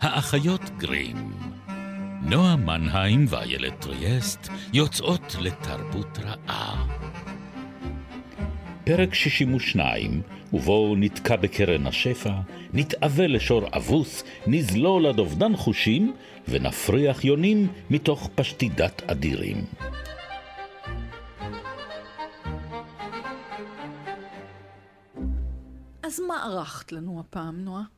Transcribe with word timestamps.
האחיות 0.00 0.70
גרים. 0.76 1.32
נועה 2.22 2.56
מנהיים 2.56 3.24
ואיילת 3.28 3.80
טריאסט 3.80 4.48
יוצאות 4.72 5.36
לתרבות 5.40 6.18
רעה. 6.18 6.86
פרק 8.84 9.14
62, 9.14 10.22
ובו 10.52 10.94
נתקע 10.96 11.36
בקרן 11.36 11.86
השפע, 11.86 12.32
נתאווה 12.72 13.26
לשור 13.26 13.62
אבוס, 13.76 14.24
נזלול 14.46 15.06
עד 15.06 15.18
אובדן 15.18 15.56
חושים, 15.56 16.14
ונפריח 16.48 17.24
יונים 17.24 17.68
מתוך 17.90 18.30
פשטידת 18.34 19.02
אדירים. 19.06 19.64
אז 26.02 26.20
מה 26.28 26.44
ערכת 26.44 26.92
לנו 26.92 27.20
הפעם, 27.20 27.64
נועה? 27.64 27.97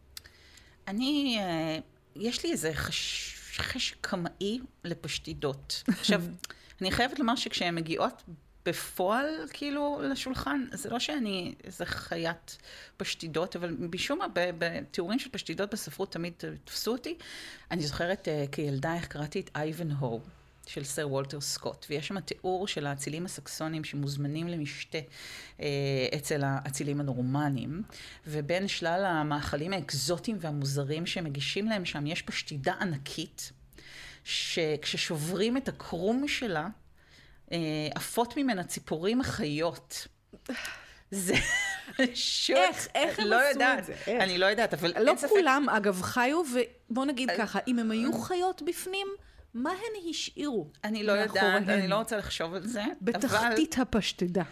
אני, 0.89 1.39
אה, 1.41 1.79
יש 2.17 2.45
לי 2.45 2.53
איזה 2.53 2.75
חש... 2.75 3.37
חשק 3.57 3.97
קמאי 4.01 4.61
לפשטידות. 4.85 5.83
עכשיו, 5.89 6.23
אני 6.81 6.91
חייבת 6.91 7.19
לומר 7.19 7.37
שכשהן 7.37 7.75
מגיעות 7.75 8.23
בפועל, 8.67 9.27
כאילו, 9.53 10.01
לשולחן, 10.03 10.65
זה 10.73 10.91
לא 10.91 10.99
שאני 10.99 11.55
איזה 11.65 11.87
חיית 11.87 12.59
פשטידות, 12.97 13.57
אבל 13.57 13.77
משום 13.79 14.19
מה, 14.19 14.27
בתיאורים 14.35 15.19
של 15.19 15.31
פשטידות 15.31 15.73
בספרות 15.73 16.13
תמיד 16.13 16.33
תפסו 16.65 16.93
אותי. 16.93 17.15
אני 17.71 17.83
זוכרת 17.83 18.29
uh, 18.29 18.49
כילדה 18.53 18.95
איך 18.95 19.07
קראתי 19.07 19.41
את 19.41 19.51
אייבן 19.55 19.91
הו. 19.91 20.21
של 20.71 20.85
סר 20.85 21.09
וולטר 21.09 21.41
סקוט, 21.41 21.87
ויש 21.91 22.09
שם 22.09 22.21
תיאור 22.21 22.69
של 22.69 22.87
האצילים 22.87 23.25
הסקסונים 23.25 23.85
שמוזמנים 23.85 24.49
למשתה 24.49 24.99
אה, 25.61 25.67
אצל 26.15 26.43
האצילים 26.45 27.01
הנורמנים, 27.01 27.83
ובין 28.27 28.69
שלל 28.69 29.05
המאכלים 29.07 29.73
האקזוטיים 29.73 30.37
והמוזרים 30.41 31.07
שמגישים 31.07 31.67
להם 31.67 31.85
שם, 31.85 32.07
יש 32.07 32.23
פשטידה 32.23 32.75
ענקית, 32.81 33.53
שכששוברים 34.25 35.57
את 35.57 35.69
הקרום 35.69 36.29
שלה, 36.29 36.69
אה, 37.53 37.59
עפות 37.95 38.37
ממנה 38.37 38.65
ציפורים 38.65 39.21
החיות. 39.21 40.07
זה 41.11 41.35
פשוט, 41.97 42.57
איך, 42.57 42.89
איך 42.95 43.19
הם 43.19 43.27
לא 43.27 43.37
עשו 43.37 43.49
יודעת, 43.51 43.79
את 43.79 43.85
זה? 43.85 43.93
איך? 43.93 44.23
אני 44.23 44.39
לא 44.39 44.47
יודעת, 44.47 44.75
אבל 44.75 44.93
לא 45.03 45.11
אין 45.11 45.19
ספק, 45.19 45.29
כולם, 45.29 45.69
אגב, 45.69 46.03
חיו, 46.03 46.43
ובוא 46.91 47.05
נגיד 47.05 47.31
אה, 47.31 47.37
ככה, 47.37 47.59
אם 47.67 47.79
הם 47.79 47.91
היו 47.91 48.13
חיות 48.13 48.63
בפנים, 48.63 49.07
מה 49.55 49.71
הן 49.71 50.11
השאירו 50.11 50.71
אני 50.85 51.03
לא 51.03 51.13
יודעת? 51.13 51.69
אני 51.69 51.89
לא 51.89 51.95
רוצה 51.95 52.17
לחשוב 52.17 52.55
על 52.55 52.67
זה, 52.67 52.85
אבל... 52.85 52.93
בתחתית 53.01 53.79
הפשטידה. 53.79 54.43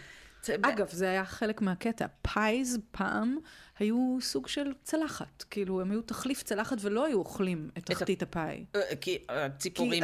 זה- 0.43 0.55
אגב, 0.61 0.87
זה 0.89 1.09
היה 1.09 1.25
חלק 1.25 1.61
מהקטע. 1.61 2.05
pies 2.21 2.79
פעם 2.91 3.37
היו 3.79 4.17
סוג 4.21 4.47
של 4.47 4.73
צלחת. 4.83 5.43
כאילו, 5.49 5.81
הם 5.81 5.91
היו 5.91 6.01
תחליף 6.01 6.43
צלחת 6.43 6.77
ולא 6.81 7.05
היו 7.05 7.17
אוכלים 7.19 7.69
את 7.77 7.85
תחתית 7.85 8.23
הפאי. 8.23 8.65
אה, 8.75 8.81
כי 8.95 9.17
כי 9.27 10.03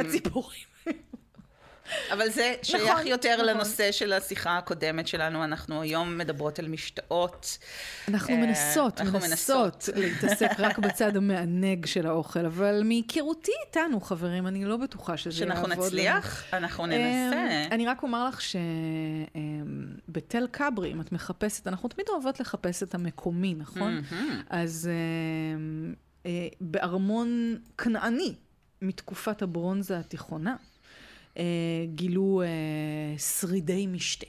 אבל 2.12 2.30
זה 2.30 2.54
שייך 2.62 2.90
נכון, 2.90 3.06
יותר 3.06 3.34
נכון. 3.34 3.46
לנושא 3.46 3.92
של 3.92 4.12
השיחה 4.12 4.58
הקודמת 4.58 5.08
שלנו. 5.08 5.44
אנחנו 5.44 5.82
היום 5.82 6.18
מדברות 6.18 6.58
על 6.58 6.68
משתאות. 6.68 7.58
אנחנו 8.08 8.34
אה, 8.34 8.40
מנסות, 8.40 9.00
אנחנו 9.00 9.18
מנסות 9.18 9.88
להתעסק 9.96 10.50
רק 10.58 10.78
בצד 10.78 11.16
המענג 11.16 11.86
של 11.86 12.06
האוכל, 12.06 12.46
אבל 12.46 12.82
מהיכרותי 12.84 13.52
איתנו, 13.66 14.00
חברים, 14.00 14.46
אני 14.46 14.64
לא 14.64 14.76
בטוחה 14.76 15.16
שזה 15.16 15.44
יעבוד. 15.44 15.56
שאנחנו 15.56 15.74
לנו. 15.74 15.86
נצליח, 15.86 16.44
אנחנו 16.52 16.84
אמ, 16.84 16.90
ננסה. 16.90 17.64
אני 17.70 17.86
רק 17.86 18.02
אומר 18.02 18.28
לך 18.28 18.40
שבתל 20.08 20.46
כברי, 20.52 20.92
אם 20.92 21.00
את 21.00 21.12
מחפשת, 21.12 21.66
אנחנו 21.66 21.88
תמיד 21.88 22.06
אוהבות 22.08 22.40
לחפש 22.40 22.82
את 22.82 22.94
המקומי, 22.94 23.54
נכון? 23.54 24.02
אז 24.50 24.90
אמ, 24.92 25.94
אה, 26.26 26.48
בארמון 26.60 27.56
כנעני 27.78 28.34
מתקופת 28.82 29.42
הברונזה 29.42 29.98
התיכונה, 29.98 30.56
גילו 31.94 32.42
אה, 32.42 33.18
שרידי 33.18 33.86
משתה. 33.86 34.26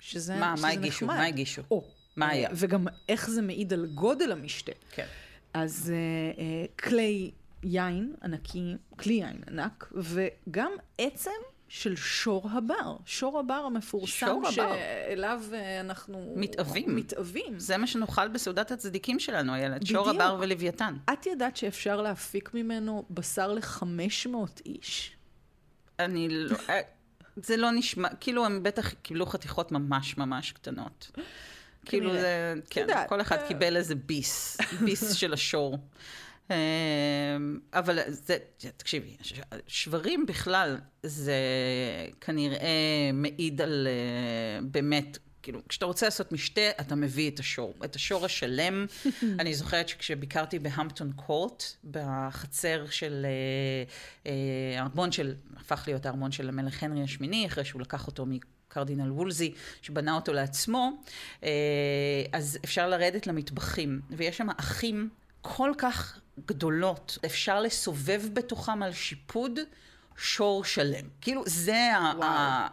שזה, 0.00 0.36
מה, 0.36 0.56
שזה 0.56 0.66
מה 0.66 0.72
הגישו? 0.72 1.06
נחמד. 1.06 1.16
מה 1.16 1.26
הגישו? 1.26 1.62
או, 1.70 1.84
מה 2.16 2.26
אה, 2.26 2.32
היה? 2.32 2.48
וגם 2.54 2.86
איך 3.08 3.30
זה 3.30 3.42
מעיד 3.42 3.72
על 3.72 3.86
גודל 3.86 4.32
המשתה. 4.32 4.72
כן. 4.90 5.06
אז 5.54 5.92
אה, 5.94 6.42
אה, 6.42 6.66
כלי 6.76 7.30
יין 7.62 8.14
ענקי, 8.22 8.74
כלי 8.98 9.14
יין 9.14 9.40
ענק, 9.48 9.92
וגם 9.94 10.72
עצם 10.98 11.30
של 11.68 11.96
שור 11.96 12.50
הבר. 12.50 12.96
שור 13.06 13.38
הבר 13.38 13.54
המפורסם, 13.54 14.26
שור 14.26 14.42
הבר. 14.46 14.50
שאליו 14.50 15.42
אה, 15.52 15.80
אנחנו... 15.80 16.32
מתאבים. 16.36 16.96
מתאבים. 16.96 17.58
זה 17.58 17.76
מה 17.76 17.86
שנאכל 17.86 18.28
בסעודת 18.28 18.70
הצדיקים 18.70 19.20
שלנו, 19.20 19.54
איילת. 19.54 19.86
שור 19.86 20.06
בדיוק. 20.08 20.22
הבר 20.22 20.36
ולוויתן. 20.40 20.96
את 21.12 21.26
ידעת 21.26 21.56
שאפשר 21.56 22.02
להפיק 22.02 22.54
ממנו 22.54 23.04
בשר 23.10 23.52
ל-500 23.52 24.36
איש? 24.66 25.16
אני 25.98 26.28
לא... 26.28 26.56
אה, 26.68 26.80
זה 27.36 27.56
לא 27.56 27.70
נשמע, 27.70 28.08
כאילו 28.20 28.46
הם 28.46 28.62
בטח 28.62 28.92
קיבלו 28.92 29.26
חתיכות 29.26 29.72
ממש 29.72 30.16
ממש 30.16 30.52
קטנות. 30.52 31.10
כאילו. 31.84 32.12
זה, 32.12 32.54
כן, 32.70 32.86
כל 33.08 33.20
אחד 33.20 33.38
אה. 33.38 33.48
קיבל 33.48 33.76
איזה 33.76 33.94
ביס, 33.94 34.58
ביס 34.84 35.12
של 35.12 35.32
השור. 35.32 35.78
אה, 36.50 36.56
אבל 37.72 37.98
זה, 38.08 38.38
תקשיבי, 38.76 39.16
שברים 39.66 40.26
בכלל, 40.26 40.76
זה 41.02 41.36
כנראה 42.20 43.10
מעיד 43.12 43.60
על 43.60 43.88
אה, 43.90 44.60
באמת, 44.62 45.18
כאילו, 45.44 45.60
כשאתה 45.68 45.86
רוצה 45.86 46.06
לעשות 46.06 46.32
משתה, 46.32 46.70
אתה 46.80 46.94
מביא 46.94 47.30
את 47.30 47.38
השור, 47.38 47.74
את 47.84 47.96
השור 47.96 48.24
השלם. 48.24 48.86
אני 49.40 49.54
זוכרת 49.54 49.88
שכשביקרתי 49.88 50.58
בהמפטון 50.58 51.12
קורט, 51.12 51.64
בחצר 51.90 52.86
של 52.90 53.26
אה, 53.26 54.30
אה, 54.30 54.80
הארמון 54.80 55.12
של, 55.12 55.34
הפך 55.56 55.84
להיות 55.86 56.06
הארמון 56.06 56.32
של 56.32 56.48
המלך 56.48 56.82
הנרי 56.82 57.02
השמיני, 57.02 57.46
אחרי 57.46 57.64
שהוא 57.64 57.80
לקח 57.80 58.06
אותו 58.06 58.26
מקרדינל 58.26 59.12
וולזי, 59.12 59.52
שבנה 59.82 60.14
אותו 60.14 60.32
לעצמו, 60.32 60.92
אה, 61.44 61.50
אז 62.32 62.58
אפשר 62.64 62.88
לרדת 62.88 63.26
למטבחים, 63.26 64.00
ויש 64.10 64.36
שם 64.36 64.48
אחים 64.56 65.08
כל 65.42 65.72
כך 65.78 66.20
גדולות, 66.46 67.18
אפשר 67.24 67.60
לסובב 67.60 68.22
בתוכם 68.32 68.82
על 68.82 68.92
שיפוד 68.92 69.58
שור 70.16 70.64
שלם. 70.64 71.08
כאילו, 71.20 71.42
זה. 71.46 71.90
וואו. 72.16 72.22
ה... 72.22 72.68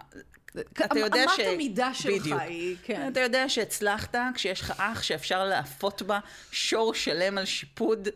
אתה 0.85 0.99
יודע 0.99 1.23
אמת 1.23 1.29
ש... 1.35 1.39
המידה 1.39 1.93
שלך 1.93 2.21
בדיוק. 2.21 2.41
היא, 2.41 2.75
כן. 2.83 3.07
אתה 3.11 3.19
יודע 3.19 3.49
שהצלחת 3.49 4.15
כשיש 4.35 4.61
לך 4.61 4.73
אח 4.77 5.03
שאפשר 5.03 5.45
לאפות 5.45 6.01
בה 6.01 6.19
שור 6.51 6.93
שלם 6.93 7.37
על 7.37 7.45
שיפוד, 7.45 8.07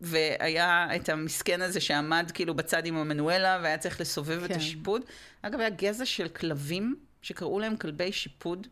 והיה 0.00 0.88
את 0.96 1.08
המסכן 1.08 1.62
הזה 1.62 1.80
שעמד 1.80 2.30
כאילו 2.34 2.54
בצד 2.54 2.86
עם 2.86 2.96
המנואלה, 2.96 3.60
והיה 3.62 3.78
צריך 3.78 4.00
לסובב 4.00 4.42
את 4.44 4.48
כן. 4.48 4.56
השיפוד. 4.56 5.02
אגב, 5.42 5.60
היה 5.60 5.70
גזע 5.70 6.04
של 6.04 6.28
כלבים, 6.28 6.96
שקראו 7.22 7.58
להם 7.60 7.76
כלבי 7.76 8.12
שיפוד, 8.12 8.66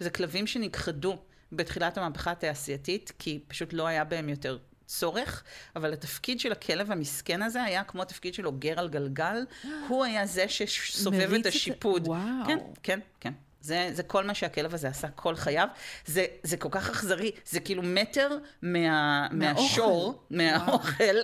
וזה 0.00 0.10
כלבים 0.10 0.46
שנכחדו 0.46 1.18
בתחילת 1.52 1.98
המהפכה 1.98 2.30
התעשייתית, 2.30 3.12
כי 3.18 3.40
פשוט 3.48 3.72
לא 3.72 3.86
היה 3.86 4.04
בהם 4.04 4.28
יותר 4.28 4.58
צורך, 4.90 5.42
אבל 5.76 5.92
התפקיד 5.92 6.40
של 6.40 6.52
הכלב 6.52 6.92
המסכן 6.92 7.42
הזה 7.42 7.62
היה 7.62 7.84
כמו 7.84 8.02
התפקיד 8.02 8.34
של 8.34 8.46
אוגר 8.46 8.78
על 8.78 8.88
גלגל, 8.88 9.44
הוא 9.88 10.04
היה 10.04 10.26
זה 10.26 10.48
שסובב 10.48 11.32
את 11.34 11.46
השיפוד. 11.46 12.08
וואו. 12.08 12.46
כן, 12.46 12.58
כן, 12.82 13.00
כן. 13.20 13.32
זה, 13.60 13.90
זה 13.92 14.02
כל 14.02 14.24
מה 14.24 14.34
שהכלב 14.34 14.74
הזה 14.74 14.88
עשה 14.88 15.08
כל 15.08 15.36
חייו. 15.36 15.68
זה, 16.06 16.26
זה 16.42 16.56
כל 16.56 16.68
כך 16.72 16.90
אכזרי, 16.90 17.30
זה 17.46 17.60
כאילו 17.60 17.82
מטר 17.82 18.38
מה. 18.62 19.28
מהשור, 19.30 20.22
מהאוכל, 20.30 21.16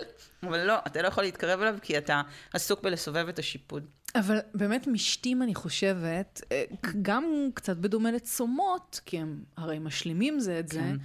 אבל 0.43 0.63
לא, 0.63 0.75
אתה 0.87 1.01
לא 1.01 1.07
יכול 1.07 1.23
להתקרב 1.23 1.61
אליו 1.61 1.75
כי 1.81 1.97
אתה 1.97 2.21
עסוק 2.53 2.83
בלסובב 2.83 3.27
את 3.27 3.39
השיפוד. 3.39 3.85
אבל 4.15 4.39
באמת 4.53 4.87
משתים, 4.87 5.41
אני 5.41 5.55
חושבת, 5.55 6.41
אה, 6.51 6.63
גם 7.01 7.49
קצת 7.53 7.77
בדומה 7.77 8.11
לצומות, 8.11 9.01
כי 9.05 9.17
הם 9.17 9.43
הרי 9.57 9.79
משלימים 9.79 10.39
זה 10.39 10.59
את 10.59 10.67
זה, 10.67 10.79
כן. 10.79 10.95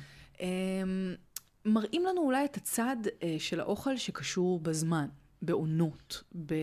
אמ, 0.41 1.15
מראים 1.65 2.07
לנו 2.07 2.21
אולי 2.21 2.45
את 2.45 2.57
הצד 2.57 2.97
אה, 3.23 3.37
של 3.39 3.61
האוכל 3.61 3.97
שקשור 3.97 4.61
בזמן, 4.61 5.07
בעונות. 5.43 6.23
ב, 6.47 6.55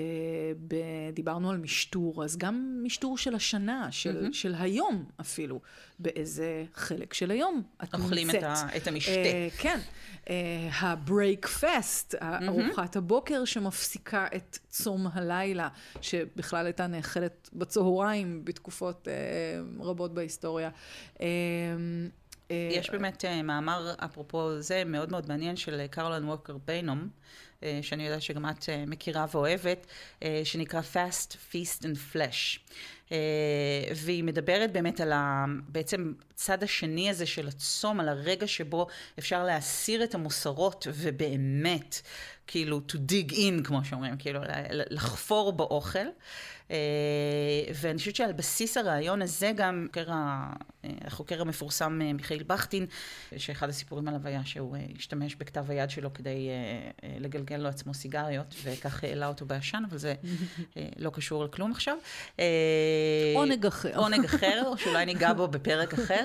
ב, 0.68 0.76
דיברנו 1.14 1.52
על 1.52 1.58
משטור, 1.58 2.24
אז 2.24 2.38
גם 2.38 2.80
משטור 2.84 3.18
של 3.18 3.36
השנה, 3.36 3.92
של, 3.92 4.22
מהמם. 4.22 4.34
של 4.34 4.56
היום 4.60 5.06
אפילו, 5.22 5.62
באיזה 6.00 6.66
חלק 6.74 7.14
של 7.14 7.32
היום 7.32 7.64
את 7.84 7.94
אוכלים 7.94 8.30
את, 8.30 8.36
נמצאת. 8.36 8.44
ה, 8.44 8.78
את 8.78 8.88
המשתה. 8.88 9.12
אה, 9.12 9.48
כן, 9.58 9.80
ה-break 10.80 11.46
fast, 11.62 12.16
ארוחת 12.22 12.96
הבוקר 12.96 13.46
שמפסיקה 13.46 14.28
את 14.36 14.58
צום 14.70 15.08
הלילה, 15.14 15.68
שבכלל 16.02 16.66
הייתה 16.66 16.88
נאכלת 16.88 17.50
בצהריים 17.54 18.46
בתקופות 18.46 19.08
אה, 19.08 19.14
רבות 19.80 20.14
בהיסטוריה. 20.14 20.70
אה, 21.22 21.26
אה, 21.26 21.28
יש 22.50 22.90
באמת 22.90 23.26
אה, 23.26 23.42
מאמר, 23.42 23.94
אפרופו 23.98 24.62
זה, 24.62 24.84
מאוד 24.86 25.12
מאוד 25.12 25.28
מעניין 25.28 25.56
של 25.56 25.80
אה, 25.80 25.88
קרולן 25.88 26.26
ווקר 26.30 26.58
ביינום, 26.66 27.10
אה, 27.64 27.80
שאני 27.82 28.06
יודעת 28.06 28.22
שגם 28.22 28.50
את 28.50 28.70
מכירה 28.88 29.26
ואוהבת, 29.32 29.88
שנקרא 30.44 30.82
Fast, 30.94 31.32
Feast 31.52 31.82
and 31.82 32.14
Flesh. 32.14 32.60
והיא 33.96 34.24
מדברת 34.24 34.72
באמת 34.72 35.02
על 35.02 35.12
ה... 35.12 35.46
בעצם 35.68 36.14
צד 36.36 36.64
השני 36.64 37.10
הזה 37.10 37.26
של 37.26 37.48
הצום, 37.48 38.00
על 38.00 38.10
הרגע 38.10 38.48
שבו 38.48 38.88
אפשר 39.20 39.44
להסיר 39.44 40.04
את 40.04 40.16
המוסרות 40.16 40.88
ובאמת, 40.94 42.02
כאילו, 42.48 42.82
to 42.92 42.96
dig 42.96 43.32
in, 43.32 43.64
כמו 43.64 43.86
שאומרים, 43.86 44.18
כאילו, 44.18 44.40
לחפור 44.70 45.52
באוכל. 45.52 46.08
אה, 46.72 46.78
ואני 47.74 47.98
חושבת 47.98 48.16
שעל 48.16 48.34
בסיס 48.34 48.78
הרעיון 48.78 49.22
הזה 49.22 49.52
גם 49.56 49.88
החוקר, 49.90 50.14
החוקר 51.02 51.42
המפורסם 51.42 52.00
אה, 52.02 52.14
מיכאל 52.14 52.44
בכטין, 52.48 52.86
שאחד 53.38 53.70
הסיפורים 53.70 54.08
עליו 54.08 54.28
היה 54.28 54.46
שהוא 54.46 54.76
אה, 54.76 54.82
השתמש 54.98 55.36
בכתב 55.36 55.66
היד 55.72 55.90
שלו 55.90 56.14
כדי 56.14 56.50
לגלגל 57.20 57.58
לו 57.58 57.70
עצמו 57.70 57.94
סיגריות, 57.94 58.56
וכך 58.64 59.04
העלה 59.04 59.28
אותו 59.28 59.46
בעשן, 59.46 59.84
אבל 59.90 59.98
זה 59.98 60.14
לא 60.98 61.10
קשור 61.10 61.44
לכלום 61.44 61.72
עכשיו. 61.72 61.98
עונג 63.36 63.66
אחר. 63.66 63.98
עונג 63.98 64.26
אחר, 64.26 64.64
או 64.66 64.78
שאולי 64.78 65.06
ניגע 65.06 65.34
בו 65.34 65.48
בפרק 65.48 65.94
אחר. 65.94 66.24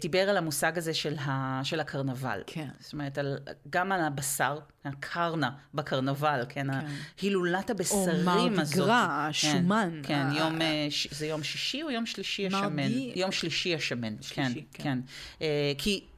דיבר 0.00 0.28
על 0.28 0.36
המושג 0.36 0.78
הזה 0.78 0.94
של, 0.94 1.14
ה, 1.18 1.60
של 1.64 1.80
הקרנבל. 1.80 2.42
כן. 2.46 2.68
זאת 2.80 2.92
אומרת, 2.92 3.18
על, 3.18 3.38
גם 3.70 3.92
על 3.92 4.00
הבשר, 4.00 4.58
הקרנה 4.84 5.50
בקרנבל, 5.74 6.44
כן, 6.48 6.72
כן. 6.72 6.86
הילולת 7.20 7.70
הבשרים 7.70 8.08
הזאת. 8.08 8.78
או 8.78 8.86
מרדיגרה, 8.86 9.28
השומן. 9.28 10.00
כן, 10.02 10.28
כן 10.30 10.36
יום, 10.36 10.62
אה, 10.62 10.86
ש... 10.90 11.08
זה 11.10 11.26
יום 11.26 11.42
שישי 11.42 11.82
או 11.82 11.90
יום 11.90 12.06
שלישי 12.06 12.46
השמן? 12.46 12.92
יום 13.14 13.32
שלישי 13.32 13.74
השמן, 13.74 14.14
שלישי, 14.20 14.34
כן, 14.34 14.52
כן. 14.72 14.82
כן. 14.82 14.98
אה, 15.42 15.72
כי 15.78 16.04
אה, 16.04 16.11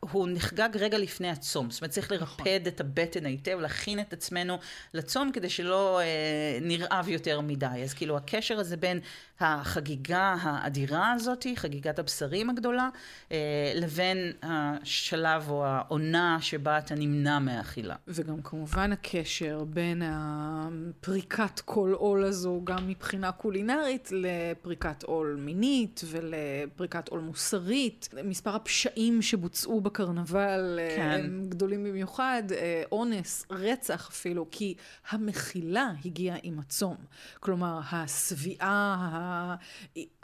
הוא 0.00 0.28
נחגג 0.30 0.68
רגע 0.74 0.98
לפני 0.98 1.30
הצום, 1.30 1.70
זאת 1.70 1.80
אומרת 1.80 1.90
צריך 1.90 2.12
לרפד 2.12 2.40
נכון. 2.40 2.66
את 2.66 2.80
הבטן 2.80 3.26
היטב, 3.26 3.58
להכין 3.60 4.00
את 4.00 4.12
עצמנו 4.12 4.58
לצום 4.94 5.32
כדי 5.32 5.50
שלא 5.50 6.00
אה, 6.00 6.58
נרעב 6.60 7.08
יותר 7.08 7.40
מדי. 7.40 7.66
אז 7.84 7.94
כאילו 7.94 8.16
הקשר 8.16 8.58
הזה 8.58 8.76
בין 8.76 9.00
החגיגה 9.40 10.36
האדירה 10.40 11.12
הזאת, 11.12 11.46
חגיגת 11.56 11.98
הבשרים 11.98 12.50
הגדולה, 12.50 12.88
אה, 13.32 13.72
לבין 13.74 14.32
השלב 14.42 15.50
או 15.50 15.64
העונה 15.66 16.38
שבה 16.40 16.78
אתה 16.78 16.94
נמנע 16.94 17.38
מהאכילה. 17.38 17.94
וגם 18.08 18.42
כמובן 18.42 18.92
הקשר 18.92 19.64
בין 19.64 20.02
הפריקת 20.04 21.60
כל 21.60 21.92
עול 21.96 22.24
הזו, 22.24 22.60
גם 22.64 22.88
מבחינה 22.88 23.32
קולינרית, 23.32 24.08
לפריקת 24.12 25.02
עול 25.02 25.36
מינית 25.38 26.00
ולפריקת 26.06 27.08
עול 27.08 27.20
מוסרית. 27.20 28.08
מספר 28.24 28.54
הפשעים 28.56 29.22
שבוצעו 29.22 29.80
בקרנבל 29.80 30.78
כן. 30.96 31.20
הם 31.24 31.44
גדולים 31.48 31.84
במיוחד, 31.84 32.42
אה, 32.52 32.82
אונס, 32.92 33.46
רצח 33.50 34.08
אפילו, 34.08 34.46
כי 34.50 34.74
המחילה 35.10 35.92
הגיעה 36.04 36.36
עם 36.42 36.58
הצום. 36.58 36.96
כלומר, 37.40 37.80
השביעה, 37.92 39.29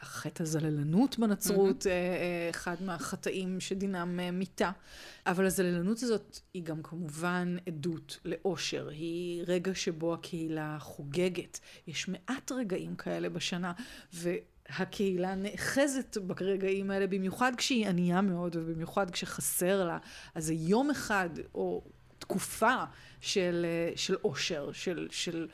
חטא 0.03 0.43
הזללנות 0.43 1.19
בנצרות, 1.19 1.87
mm-hmm. 1.87 2.51
אחד 2.51 2.77
מהחטאים 2.81 3.61
שדינם 3.61 4.21
אה, 4.21 4.31
מיתה. 4.31 4.71
אבל 5.27 5.47
הזללנות 5.47 6.03
הזאת 6.03 6.39
היא 6.55 6.63
גם 6.63 6.83
כמובן 6.83 7.57
עדות 7.67 8.19
לאושר. 8.25 8.89
היא 8.89 9.45
רגע 9.47 9.75
שבו 9.75 10.15
הקהילה 10.15 10.77
חוגגת. 10.81 11.61
יש 11.87 12.09
מעט 12.09 12.53
רגעים 12.53 12.97
כאלה 12.97 13.29
בשנה, 13.29 13.73
והקהילה 14.13 15.35
נאחזת 15.35 16.17
ברגעים 16.17 16.91
האלה, 16.91 17.07
במיוחד 17.07 17.53
כשהיא 17.57 17.89
ענייה 17.89 18.21
מאוד 18.21 18.57
ובמיוחד 18.57 19.11
כשחסר 19.11 19.85
לה. 19.85 19.99
אז 20.35 20.45
זה 20.47 20.55
יום 20.55 20.91
אחד 20.91 21.31
או 21.55 21.83
תקופה 22.19 22.85
של, 23.21 23.67
של 23.97 24.17
אושר, 24.25 24.73
של... 24.73 25.09
של 25.11 25.49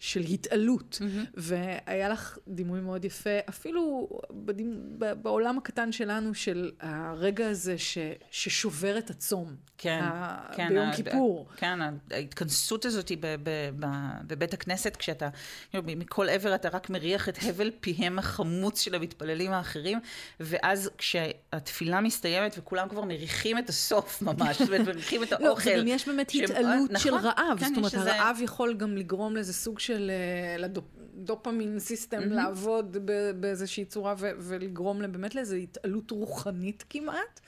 של 0.00 0.20
התעלות. 0.20 1.00
Mm-hmm. 1.00 1.28
והיה 1.34 2.08
לך 2.08 2.38
דימוי 2.48 2.80
מאוד 2.80 3.04
יפה, 3.04 3.30
אפילו 3.48 4.08
בדימ... 4.30 4.76
בעולם 5.22 5.58
הקטן 5.58 5.92
שלנו, 5.92 6.34
של 6.34 6.70
הרגע 6.80 7.48
הזה 7.48 7.78
ש... 7.78 7.98
ששובר 8.30 8.98
את 8.98 9.10
הצום. 9.10 9.56
כן, 9.78 10.00
ה... 10.02 10.46
כן. 10.52 10.68
ביום 10.68 10.88
ה... 10.88 10.96
כיפור. 10.96 11.48
כן, 11.56 11.78
ההתכנסות 12.10 12.84
הזאת 12.84 13.12
ב... 13.20 13.26
ב... 13.42 13.70
ב... 13.78 13.86
בבית 14.26 14.54
הכנסת, 14.54 14.96
כשאתה, 14.96 15.28
מכל 15.74 16.28
עבר 16.28 16.54
אתה 16.54 16.68
רק 16.68 16.90
מריח 16.90 17.28
את 17.28 17.38
הבל 17.42 17.70
פיהם 17.80 18.18
החמוץ 18.18 18.80
של 18.80 18.94
המתפללים 18.94 19.52
האחרים, 19.52 20.00
ואז 20.40 20.90
כשהתפילה 20.98 22.00
מסתיימת 22.00 22.54
וכולם 22.58 22.88
כבר 22.88 23.04
מריחים 23.04 23.58
את 23.58 23.68
הסוף 23.68 24.22
ממש, 24.22 24.58
זאת 24.58 24.68
אומרת, 24.68 24.86
מריחים 24.86 25.22
את 25.22 25.32
לא, 25.32 25.46
האוכל. 25.46 25.70
לא, 25.70 25.76
וגם 25.76 25.88
יש 25.88 26.08
באמת 26.08 26.30
ש... 26.30 26.36
התעלות 26.36 26.90
נכון, 26.90 26.98
של 26.98 27.14
רעב. 27.14 27.58
כן, 27.58 27.68
זאת 27.68 27.76
אומרת, 27.76 27.94
הרעב 27.94 28.36
זה... 28.36 28.44
יכול 28.44 28.74
גם 28.74 28.96
לגרום 28.96 29.34
לאיזה 29.34 29.52
סוג 29.52 29.80
של 29.88 30.10
לדופמין 30.58 31.78
סיסטם 31.78 32.22
mm-hmm. 32.22 32.34
לעבוד 32.34 32.96
באיזושהי 33.40 33.84
צורה 33.84 34.14
ו- 34.18 34.30
ולגרום 34.38 35.12
באמת 35.12 35.34
לאיזו 35.34 35.56
התעלות 35.56 36.10
רוחנית 36.10 36.84
כמעט, 36.90 37.40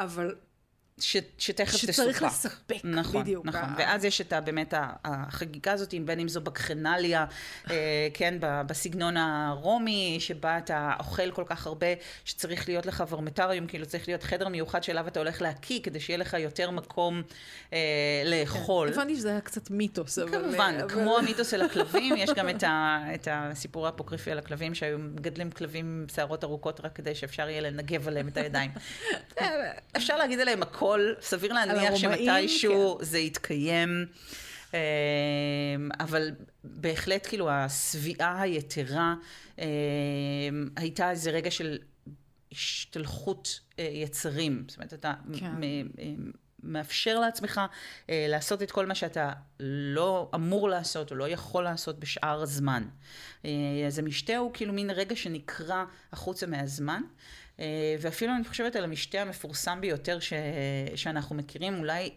אבל 0.00 0.34
ש, 0.98 1.16
שתכף 1.38 1.74
תסופק. 1.74 1.92
שצריך 1.92 2.22
לספק, 2.22 2.84
נכון, 2.84 3.22
בדיוק. 3.22 3.46
נכון, 3.46 3.60
ה... 3.60 3.74
ואז 3.78 4.04
יש 4.04 4.20
את 4.20 4.32
ה, 4.32 4.40
באמת 4.40 4.74
החגיגה 5.04 5.72
הזאת, 5.72 5.94
בין 6.04 6.20
אם 6.20 6.28
זו 6.28 6.40
בקחנליה, 6.40 7.24
אה, 7.70 8.08
כן, 8.14 8.34
בסגנון 8.40 9.16
הרומי, 9.16 10.16
שבה 10.20 10.58
אתה 10.58 10.92
אוכל 10.98 11.30
כל 11.30 11.44
כך 11.46 11.66
הרבה, 11.66 11.86
שצריך 12.24 12.68
להיות 12.68 12.86
לך 12.86 13.04
ורמטריום, 13.08 13.66
כאילו 13.66 13.86
צריך 13.86 14.08
להיות 14.08 14.22
חדר 14.22 14.48
מיוחד 14.48 14.82
שאליו 14.82 15.08
אתה 15.08 15.20
הולך 15.20 15.42
להקיא, 15.42 15.80
כדי 15.82 16.00
שיהיה 16.00 16.18
לך 16.18 16.36
יותר 16.38 16.70
מקום 16.70 17.22
אה, 17.72 17.78
לאכול. 18.24 18.88
כן, 18.88 18.94
הבנתי 18.94 19.16
שזה 19.16 19.30
היה 19.30 19.40
קצת 19.40 19.70
מיתוס, 19.70 20.18
אבל... 20.18 20.30
כמובן, 20.30 20.74
אבל... 20.80 20.88
כמו 20.88 21.18
המיתוס 21.18 21.50
של 21.50 21.62
הכלבים, 21.62 22.16
יש 22.16 22.30
גם 22.30 22.48
את, 22.48 22.62
ה, 22.62 22.98
את 23.14 23.28
הסיפור 23.30 23.86
האפוקריפי 23.86 24.30
על 24.30 24.38
הכלבים, 24.38 24.74
שהיו 24.74 24.98
מגדלים 24.98 25.50
כלבים 25.50 25.86
עם 25.86 26.06
שערות 26.14 26.44
ארוכות 26.44 26.80
רק 26.80 26.96
כדי 26.96 27.14
שאפשר 27.14 27.48
יהיה 27.48 27.60
לנגב 27.60 28.08
עליהם 28.08 28.28
את 28.28 28.36
הידיים. 28.36 28.70
אה, 29.40 29.72
אפשר 29.96 30.16
להגיד 30.16 30.40
עליהם 30.40 30.62
הכל. 30.62 30.81
הכל, 30.82 31.12
סביר 31.20 31.52
להניח 31.52 31.96
שמתישהו 31.96 32.96
כן. 32.98 33.04
זה 33.04 33.18
יתקיים. 33.18 34.06
אמ, 34.74 34.78
אבל 36.00 36.30
בהחלט, 36.64 37.26
כאילו, 37.26 37.50
השביעה 37.50 38.40
היתרה 38.42 39.14
אמ, 39.58 39.64
הייתה 40.76 41.10
איזה 41.10 41.30
רגע 41.30 41.50
של 41.50 41.78
השתלחות 42.52 43.60
אה, 43.78 43.88
יצרים. 43.92 44.64
זאת 44.68 44.76
אומרת, 44.76 44.94
אתה 44.94 45.12
כן. 45.38 45.52
מאפשר 46.62 47.18
לעצמך 47.18 47.60
אה, 48.10 48.26
לעשות 48.28 48.62
את 48.62 48.70
כל 48.70 48.86
מה 48.86 48.94
שאתה 48.94 49.32
לא 49.60 50.30
אמור 50.34 50.68
לעשות 50.68 51.10
או 51.10 51.16
לא 51.16 51.28
יכול 51.28 51.64
לעשות 51.64 51.98
בשאר 51.98 52.42
הזמן. 52.42 52.84
אה, 53.44 53.50
אז 53.86 53.98
המשתה 53.98 54.36
הוא 54.36 54.50
כאילו 54.54 54.72
מין 54.72 54.90
רגע 54.90 55.16
שנקרע 55.16 55.84
החוצה 56.12 56.46
מהזמן. 56.46 57.02
אה, 57.62 57.96
ואפילו 58.00 58.32
אני 58.36 58.44
חושבת 58.44 58.76
על 58.76 58.84
המשתה 58.84 59.20
המפורסם 59.20 59.80
ביותר 59.80 60.20
ש... 60.20 60.32
שאנחנו 60.94 61.36
מכירים, 61.36 61.78
אולי 61.78 62.10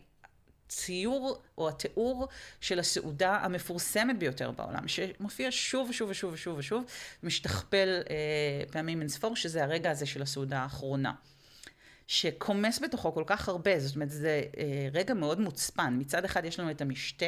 ציור 0.68 1.42
או 1.58 1.70
התיאור 1.70 2.28
של 2.62 2.80
הסעודה 2.80 3.38
המפורסמת 3.38 4.20
ביותר 4.20 4.52
בעולם, 4.52 4.88
שמופיע 4.88 5.48
שוב 5.52 5.90
ושוב 5.90 6.10
ושוב 6.10 6.34
ושוב 6.34 6.58
ושוב, 6.58 6.84
משתכפל 7.24 8.02
אה, 8.10 8.16
פעמים 8.72 9.00
אין 9.00 9.10
ספור, 9.10 9.36
שזה 9.36 9.64
הרגע 9.64 9.92
הזה 9.92 10.06
של 10.06 10.22
הסעודה 10.22 10.60
האחרונה. 10.60 11.14
שקומס 12.08 12.80
בתוכו 12.80 13.14
כל 13.14 13.24
כך 13.28 13.50
הרבה, 13.50 13.80
זאת 13.80 13.96
אומרת, 13.96 14.10
זה 14.10 14.44
אה, 14.58 14.88
רגע 14.94 15.14
מאוד 15.14 15.40
מוצפן. 15.40 15.96
מצד 16.00 16.26
אחד 16.26 16.46
יש 16.46 16.60
לנו 16.60 16.72
את 16.72 16.82
המשתה, 16.82 17.26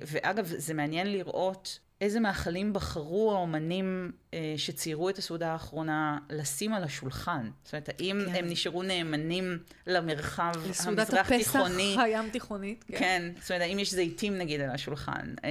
ואגב, 0.00 0.44
זה 0.46 0.74
מעניין 0.74 1.12
לראות 1.12 1.78
איזה 2.00 2.20
מאכלים 2.20 2.72
בחרו 2.72 3.32
האומנים 3.32 4.12
אה, 4.34 4.54
שציירו 4.56 5.10
את 5.10 5.18
הסעודה 5.18 5.52
האחרונה 5.52 6.18
לשים 6.30 6.74
על 6.74 6.84
השולחן? 6.84 7.50
זאת 7.64 7.72
אומרת, 7.72 7.88
האם 7.88 8.22
כן. 8.26 8.34
הם 8.34 8.46
נשארו 8.48 8.82
נאמנים 8.82 9.58
למרחב 9.86 10.52
המזרח 10.54 10.66
תיכוני? 10.66 10.70
לסעודת 10.70 11.14
הפסח 11.14 12.00
הים 12.02 12.30
תיכונית, 12.30 12.84
כן. 12.88 12.98
כן, 12.98 13.32
זאת 13.40 13.50
אומרת, 13.50 13.62
האם 13.62 13.78
יש 13.78 13.94
זיתים 13.94 14.38
נגיד 14.38 14.60
על 14.60 14.70
השולחן? 14.70 15.34
אה, 15.44 15.50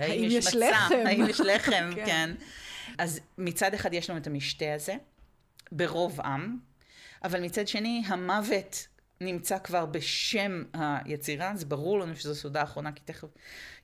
האם, 0.00 0.12
האם 0.12 0.24
יש, 0.24 0.32
יש 0.32 0.46
מצה? 0.54 0.70
לחם? 0.70 0.94
האם 1.06 1.26
יש 1.28 1.40
לחם, 1.40 1.90
כן. 1.96 2.06
כן. 2.06 2.30
אז 2.98 3.20
מצד 3.38 3.74
אחד 3.74 3.94
יש 3.94 4.10
לנו 4.10 4.18
את 4.18 4.26
המשתה 4.26 4.74
הזה, 4.74 4.94
ברוב 5.72 6.20
עם, 6.20 6.58
אבל 7.24 7.40
מצד 7.40 7.68
שני, 7.68 8.02
המוות 8.06 8.86
נמצא 9.20 9.58
כבר 9.58 9.86
בשם 9.86 10.62
היצירה, 10.72 11.50
אז 11.50 11.64
ברור 11.64 11.98
לנו 11.98 12.16
שזו 12.16 12.34
סעודה 12.34 12.62
אחרונה, 12.62 12.92
כי 12.92 13.02
תכף 13.04 13.28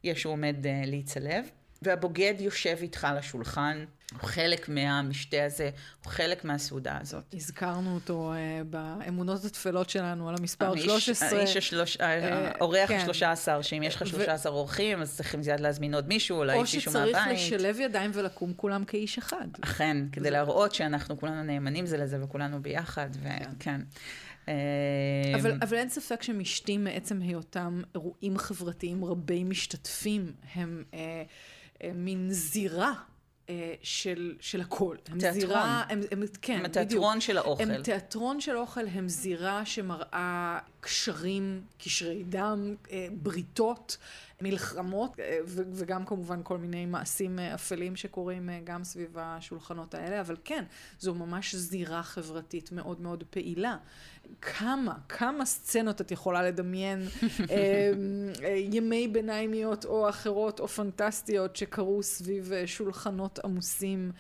ישו 0.04 0.28
עומד 0.28 0.56
uh, 0.62 0.86
להיצלב. 0.86 1.50
והבוגד 1.82 2.34
יושב 2.38 2.76
איתך 2.80 3.04
על 3.04 3.18
השולחן, 3.18 3.84
הוא 4.12 4.28
חלק 4.28 4.68
מהמשתה 4.68 5.44
הזה, 5.44 5.70
הוא 6.04 6.12
חלק 6.12 6.44
מהסעודה 6.44 6.98
הזאת. 7.00 7.24
הזכרנו 7.34 7.94
אותו 7.94 8.32
uh, 8.32 8.64
באמונות 8.64 9.44
התפלות 9.44 9.90
שלנו 9.90 10.28
על 10.28 10.34
המספר 10.38 10.76
13. 10.76 11.38
האיש 11.38 11.56
השלוש... 11.56 11.96
uh, 11.96 12.00
האורח 12.02 12.88
כן. 12.88 13.06
ה-13, 13.26 13.62
שאם 13.62 13.82
יש 13.82 13.94
לך 13.94 14.06
13 14.06 14.52
ו... 14.52 14.54
אורחים, 14.54 15.02
אז 15.02 15.16
צריכים 15.16 15.40
מיד 15.40 15.60
להזמין 15.60 15.94
עוד 15.94 16.08
מישהו, 16.08 16.38
אולי 16.38 16.60
מישהו 16.60 16.92
מהבית. 16.92 17.14
או 17.14 17.20
שצריך 17.20 17.32
לשלב 17.32 17.80
ידיים 17.80 18.10
ולקום 18.14 18.52
כולם 18.56 18.84
כאיש 18.84 19.18
אחד. 19.18 19.48
אכן, 19.60 19.96
כדי 20.12 20.24
זה... 20.24 20.30
להראות 20.30 20.74
שאנחנו 20.74 21.18
כולנו 21.18 21.42
נאמנים 21.42 21.86
זה 21.86 21.96
לזה 21.96 22.24
וכולנו 22.24 22.62
ביחד, 22.62 23.08
וכן. 23.22 23.50
כן. 23.58 23.80
אבל, 25.34 25.52
אבל 25.62 25.76
אין 25.76 25.88
ספק 25.88 26.22
שמשתים 26.22 26.84
מעצם 26.84 27.20
היותם 27.22 27.82
אירועים 27.94 28.38
חברתיים 28.38 29.04
רבי 29.04 29.44
משתתפים, 29.44 30.32
הם 30.54 30.84
אה, 30.94 30.98
אה, 30.98 31.22
מין 31.94 32.26
זירה 32.30 32.92
אה, 33.50 33.74
של, 33.82 34.36
של 34.40 34.60
הכל. 34.60 34.96
הם 35.08 35.18
תיאטרון. 35.18 35.40
זירה, 35.40 35.84
הם, 35.88 36.00
הם, 36.10 36.22
כן, 36.42 36.58
הם 36.58 36.64
התיאטרון 36.64 37.10
בדיוק. 37.18 37.26
של 37.26 37.36
האוכל. 37.36 37.62
הם 37.62 37.82
תיאטרון 37.82 38.40
של 38.40 38.56
האוכל, 38.56 38.86
הם 38.86 39.08
זירה 39.08 39.66
שמראה 39.66 40.58
קשרים, 40.80 41.62
קשרי 41.78 42.24
דם, 42.24 42.74
אה, 42.90 43.06
בריתות, 43.12 43.96
מלחמות, 44.42 45.20
אה, 45.20 45.38
וגם 45.46 46.04
כמובן 46.04 46.40
כל 46.42 46.58
מיני 46.58 46.86
מעשים 46.86 47.38
אפלים 47.38 47.96
שקורים 47.96 48.50
גם 48.64 48.84
סביב 48.84 49.16
השולחנות 49.18 49.94
האלה, 49.94 50.20
אבל 50.20 50.36
כן, 50.44 50.64
זו 50.98 51.14
ממש 51.14 51.54
זירה 51.54 52.02
חברתית 52.02 52.72
מאוד 52.72 53.00
מאוד 53.00 53.24
פעילה. 53.30 53.76
כמה, 54.40 54.94
כמה 55.08 55.44
סצנות 55.44 56.00
את 56.00 56.10
יכולה 56.10 56.42
לדמיין, 56.42 57.00
אה, 57.50 57.92
אה, 58.44 58.54
ימי 58.56 59.08
ביניימיות 59.08 59.84
או 59.84 60.08
אחרות 60.08 60.60
או 60.60 60.68
פנטסטיות 60.68 61.56
שקרו 61.56 62.02
סביב 62.02 62.52
אה, 62.52 62.66
שולחנות 62.66 63.38
עמוסים. 63.44 64.12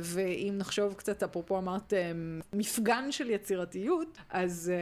ואם 0.00 0.54
נחשוב 0.58 0.94
קצת, 0.94 1.22
אפרופו 1.22 1.58
אמרת 1.58 1.92
מפגן 2.52 3.12
של 3.12 3.30
יצירתיות, 3.30 4.18
אז 4.30 4.72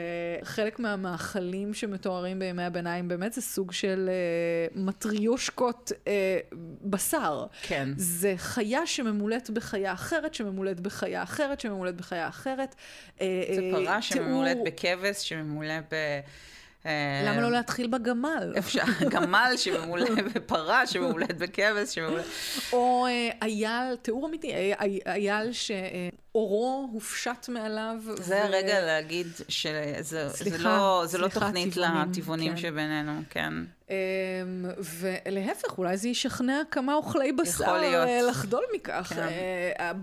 חלק 0.42 0.78
מהמאכלים 0.78 1.74
שמתוארים 1.74 2.38
בימי 2.38 2.62
הביניים 2.62 3.08
באמת 3.08 3.32
זה 3.32 3.40
סוג 3.40 3.72
של 3.72 4.10
מטריושקות 4.74 5.92
בשר. 6.82 7.46
כן. 7.62 7.88
זה 7.96 8.34
חיה 8.36 8.86
שממולאת 8.86 9.50
בחיה 9.50 9.92
אחרת, 9.92 10.34
שממולאת 10.34 10.80
בחיה 10.80 11.22
אחרת, 11.22 11.60
שממולאת 11.60 11.96
בחיה 11.96 12.28
אחרת. 12.28 12.74
זה 13.18 13.24
פרה 13.72 14.02
שממולאת... 14.02 14.02
שממולאת 14.02 14.56
בכבש, 14.64 15.28
שממולא 15.28 15.80
ב... 15.80 15.94
אה, 16.86 17.22
למה 17.24 17.40
לא 17.40 17.50
להתחיל 17.50 17.86
בגמל? 17.86 18.52
אפשר, 18.58 18.82
גמל 19.08 19.52
שממולא 19.56 20.06
בפרה, 20.34 20.86
שממולאת 20.86 21.38
בכבש, 21.38 21.94
שממולא... 21.94 22.22
או 22.72 23.06
אה, 23.06 23.30
אייל, 23.42 23.96
תיאור 24.02 24.26
אמיתי, 24.26 24.52
אייל 25.06 25.52
שאורו 26.38 26.88
הופשט 26.92 27.48
מעליו. 27.48 27.96
זה 28.16 28.44
הרגע 28.44 28.80
להגיד 28.80 29.26
שזה 29.48 30.26
לא, 30.58 31.04
לא 31.18 31.28
תוכנית 31.28 31.76
לטבעונים 31.76 32.52
כן. 32.52 32.56
שבינינו, 32.56 33.12
כן. 33.30 33.52
אמ, 33.90 33.94
ולהפך, 34.80 35.78
אולי 35.78 35.96
זה 35.96 36.08
ישכנע 36.08 36.62
כמה 36.70 36.94
אוכלי 36.94 37.32
בשר 37.32 37.80
אה, 37.82 38.22
לחדול 38.22 38.64
מכך. 38.74 39.12
כן. 39.14 39.28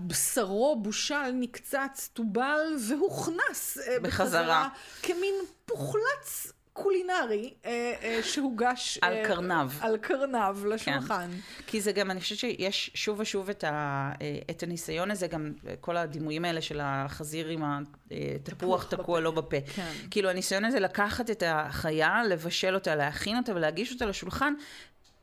בשרו 0.06 0.76
בושל, 0.82 1.30
נקצץ, 1.34 2.10
טובל 2.12 2.76
והוכנס 2.88 3.78
בחזרה 4.02 4.68
כמין 5.02 5.34
פוחלץ 5.66 6.52
קולינרי 6.76 7.54
אה, 7.64 7.92
אה, 8.02 8.20
שהוגש... 8.22 8.98
על 9.02 9.12
אה, 9.12 9.24
קרנב. 9.24 9.70
על 9.80 9.96
קרנב 9.96 10.66
לשולחן. 10.66 11.30
כן. 11.30 11.64
כי 11.66 11.80
זה 11.80 11.92
גם, 11.92 12.10
אני 12.10 12.20
חושבת 12.20 12.38
שיש 12.38 12.90
שוב 12.94 13.20
ושוב 13.20 13.50
את, 13.50 13.64
ה, 13.64 14.12
אה, 14.22 14.38
את 14.50 14.62
הניסיון 14.62 15.10
הזה, 15.10 15.26
גם 15.26 15.52
כל 15.80 15.96
הדימויים 16.26 16.44
האלה 16.44 16.60
של 16.60 16.80
החזיר 16.82 17.48
עם 17.48 17.62
התפוח 18.10 18.84
תקוע 18.84 19.20
לא 19.20 19.30
בפה. 19.30 19.56
כן. 19.74 19.92
כאילו 20.10 20.30
הניסיון 20.30 20.64
הזה 20.64 20.80
לקחת 20.80 21.30
את 21.30 21.42
החיה, 21.46 22.22
לבשל 22.28 22.74
אותה, 22.74 22.94
להכין 22.94 23.36
אותה 23.36 23.54
ולהגיש 23.54 23.92
אותה 23.92 24.06
לשולחן, 24.06 24.54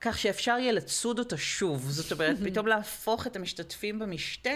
כך 0.02 0.20
שאפשר 0.20 0.56
יהיה 0.60 0.72
לצוד 0.72 1.20
אותה 1.20 1.38
שוב. 1.38 1.90
זאת 1.90 2.12
אומרת, 2.12 2.38
פתאום 2.46 2.68
להפוך 2.68 3.28
את 3.28 3.36
המשתתפים 3.36 4.00
במשתה 4.00 4.50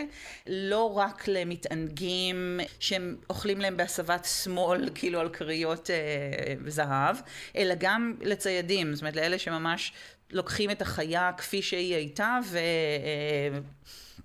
לא 0.47 0.97
רק 0.97 1.27
למתענגים 1.27 2.59
שהם 2.79 3.17
אוכלים 3.29 3.61
להם 3.61 3.77
בהסבת 3.77 4.25
שמאל, 4.25 4.89
כאילו 4.95 5.19
על 5.19 5.29
כריות 5.29 5.89
אה, 5.89 6.55
זהב, 6.67 7.15
אלא 7.55 7.73
גם 7.79 8.15
לציידים, 8.21 8.93
זאת 8.93 9.01
אומרת, 9.01 9.15
לאלה 9.15 9.39
שממש 9.39 9.93
לוקחים 10.31 10.71
את 10.71 10.81
החיה 10.81 11.31
כפי 11.37 11.61
שהיא 11.61 11.95
הייתה 11.95 12.39
ו... 12.45 12.57
אה, 12.57 13.59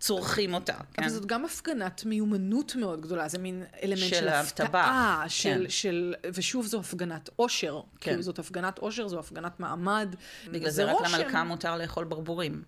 צורכים 0.03 0.55
אותה. 0.55 0.77
כן? 0.93 1.03
אבל 1.03 1.13
זאת 1.13 1.27
גם 1.27 1.45
הפגנת 1.45 2.05
מיומנות 2.05 2.77
מאוד 2.77 3.01
גדולה, 3.01 3.29
זה 3.29 3.39
מין 3.39 3.65
אלמנט 3.83 3.99
של, 3.99 4.09
של 4.09 4.29
הפתעה, 4.29 5.25
של, 5.29 5.63
כן. 5.63 5.71
של, 5.71 6.15
ושוב 6.35 6.67
זו 6.67 6.81
הפגנת 6.81 7.31
עושר. 7.37 7.81
כן. 8.01 8.11
כאילו 8.11 8.23
זאת 8.23 8.39
הפגנת 8.39 8.79
עושר, 8.79 9.09
זו 9.09 9.19
הפגנת 9.19 9.61
מעמד. 9.61 10.15
בגלל 10.51 10.71
זה 10.71 10.85
רק 10.85 11.01
רושם... 11.01 11.19
למלכה 11.19 11.45
מותר 11.45 11.77
לאכול 11.77 12.05
ברבורים. 12.05 12.63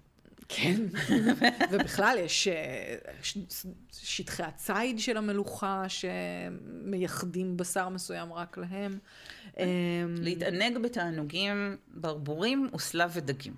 כן, 0.49 0.81
ובכלל 1.71 2.19
יש 2.21 2.49
אה, 2.49 2.95
שטחי 3.93 4.43
הציד 4.43 5.00
של 5.00 5.17
המלוכה 5.17 5.85
שמייחדים 5.88 7.57
בשר 7.57 7.88
מסוים 7.88 8.33
רק 8.33 8.59
להם. 8.59 8.99
אמ, 9.59 9.64
להתענג 10.21 10.79
בתענוגים 10.79 11.76
ברבורים 11.88 12.71
וסלב 12.75 13.11
ודגים, 13.14 13.55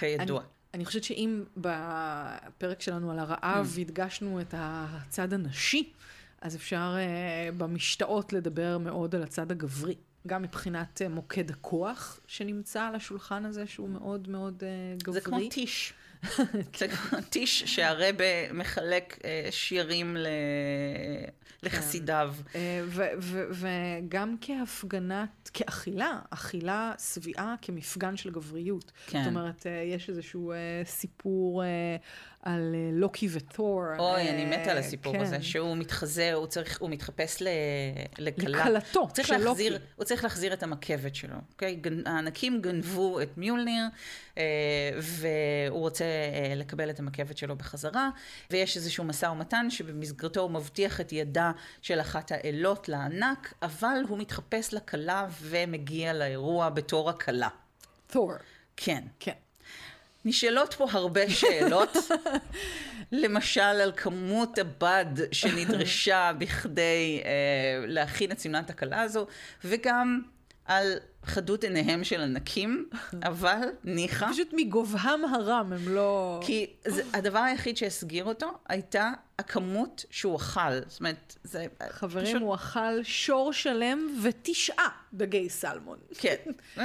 כידוע. 0.00 0.42
אני, 0.74 0.84
חושבת 0.84 1.04
שאם 1.04 1.44
בפרק 1.56 2.80
שלנו 2.80 3.10
על 3.10 3.18
הרעב 3.18 3.74
mm. 3.76 3.80
הדגשנו 3.80 4.40
את 4.40 4.54
הצד 4.56 5.32
הנשי, 5.32 5.92
אז 6.40 6.56
אפשר 6.56 6.94
uh, 6.96 7.54
במשתאות 7.54 8.32
לדבר 8.32 8.78
מאוד 8.78 9.14
על 9.14 9.22
הצד 9.22 9.50
הגברי. 9.50 9.94
גם 10.26 10.42
מבחינת 10.42 11.02
uh, 11.04 11.08
מוקד 11.08 11.50
הכוח 11.50 12.20
שנמצא 12.26 12.82
על 12.82 12.94
השולחן 12.94 13.44
הזה, 13.44 13.66
שהוא 13.66 13.88
מאוד 13.88 14.28
מאוד 14.28 14.62
uh, 14.62 15.04
גברי. 15.04 15.20
זה 15.20 15.20
כמו 15.20 15.38
טיש. 15.50 15.94
טיש 17.30 17.62
שהרבה 17.66 18.52
מחלק 18.52 19.18
uh, 19.18 19.24
שירים. 19.50 20.16
לחסידיו. 21.62 22.34
כן. 22.52 22.58
וגם 23.50 24.36
כהפגנת, 24.40 25.50
כאכילה, 25.54 26.18
אכילה 26.30 26.92
שבעה 27.14 27.54
כמפגן 27.62 28.16
של 28.16 28.30
גבריות. 28.30 28.92
כן. 29.06 29.18
זאת 29.18 29.28
אומרת, 29.28 29.66
יש 29.92 30.08
איזשהו 30.08 30.52
סיפור 30.84 31.62
על 32.44 32.74
אה, 32.74 32.90
לוקי 32.92 33.28
ותור. 33.32 33.82
אוי, 33.98 34.20
אה, 34.20 34.30
אני 34.30 34.44
מתה 34.44 34.70
על 34.70 34.78
הסיפור 34.78 35.12
כן. 35.12 35.20
הזה, 35.20 35.42
שהוא 35.42 35.76
מתחזה, 35.76 36.32
הוא, 36.32 36.46
צריך, 36.46 36.80
הוא 36.80 36.90
מתחפש 36.90 37.42
לכלה. 38.18 38.70
לכלתו 38.70 39.08
של 39.22 39.36
לוקי. 39.36 39.68
הוא 39.96 40.04
צריך 40.04 40.24
להחזיר 40.24 40.52
את 40.52 40.62
המקבת 40.62 41.14
שלו, 41.14 41.36
אוקיי? 41.52 41.80
הענקים 42.06 42.60
גנבו 42.60 43.20
את 43.20 43.38
מיולניר, 43.38 43.82
אה, 43.84 43.88
והוא 45.00 45.80
רוצה 45.80 46.04
אה, 46.04 46.54
לקבל 46.56 46.90
את 46.90 46.98
המקבת 46.98 47.38
שלו 47.38 47.56
בחזרה, 47.56 48.10
ויש 48.50 48.76
איזשהו 48.76 49.04
משא 49.04 49.26
ומתן 49.26 49.70
שבמסגרתו 49.70 50.40
הוא 50.40 50.50
מבטיח 50.50 51.00
את 51.00 51.12
ידה 51.12 51.52
של 51.82 52.00
אחת 52.00 52.32
האלות 52.32 52.88
לענק, 52.88 53.54
אבל 53.62 53.96
הוא 54.08 54.18
מתחפש 54.18 54.74
לכלה 54.74 55.26
ומגיע 55.42 56.12
לאירוע 56.12 56.70
בתור 56.70 57.10
הכלה. 57.10 57.48
תור. 58.06 58.32
כן. 58.76 59.02
כן. 59.20 59.32
נשאלות 60.24 60.74
פה 60.74 60.86
הרבה 60.90 61.30
שאלות, 61.30 61.96
למשל 63.12 63.60
על 63.60 63.92
כמות 63.96 64.58
הבד 64.58 65.32
שנדרשה 65.32 66.32
בכדי 66.38 67.22
אה, 67.24 67.86
להכין 67.86 68.32
את 68.32 68.40
שמלת 68.40 68.70
הכלה 68.70 69.00
הזו, 69.00 69.26
וגם 69.64 70.20
על 70.64 70.98
חדות 71.26 71.64
עיניהם 71.64 72.04
של 72.04 72.20
ענקים, 72.20 72.88
אבל 73.22 73.68
ניחא. 73.84 74.32
פשוט 74.32 74.48
מגובהם 74.52 75.24
הרם 75.24 75.72
הם 75.72 75.88
לא... 75.88 76.40
כי 76.42 76.66
זה, 76.86 77.02
הדבר 77.12 77.38
היחיד 77.38 77.76
שהסגיר 77.76 78.24
אותו 78.24 78.50
הייתה 78.68 79.12
הכמות 79.38 80.04
שהוא 80.10 80.36
אכל. 80.36 80.80
זאת 80.86 81.00
אומרת, 81.00 81.36
זה 81.44 81.66
חברים, 81.90 82.26
פשוט... 82.26 82.42
הוא 82.42 82.54
אכל 82.54 83.02
שור 83.02 83.52
שלם 83.52 84.16
ותשעה 84.22 84.88
דגי 85.12 85.48
סלמון. 85.48 85.98
כן. 86.18 86.36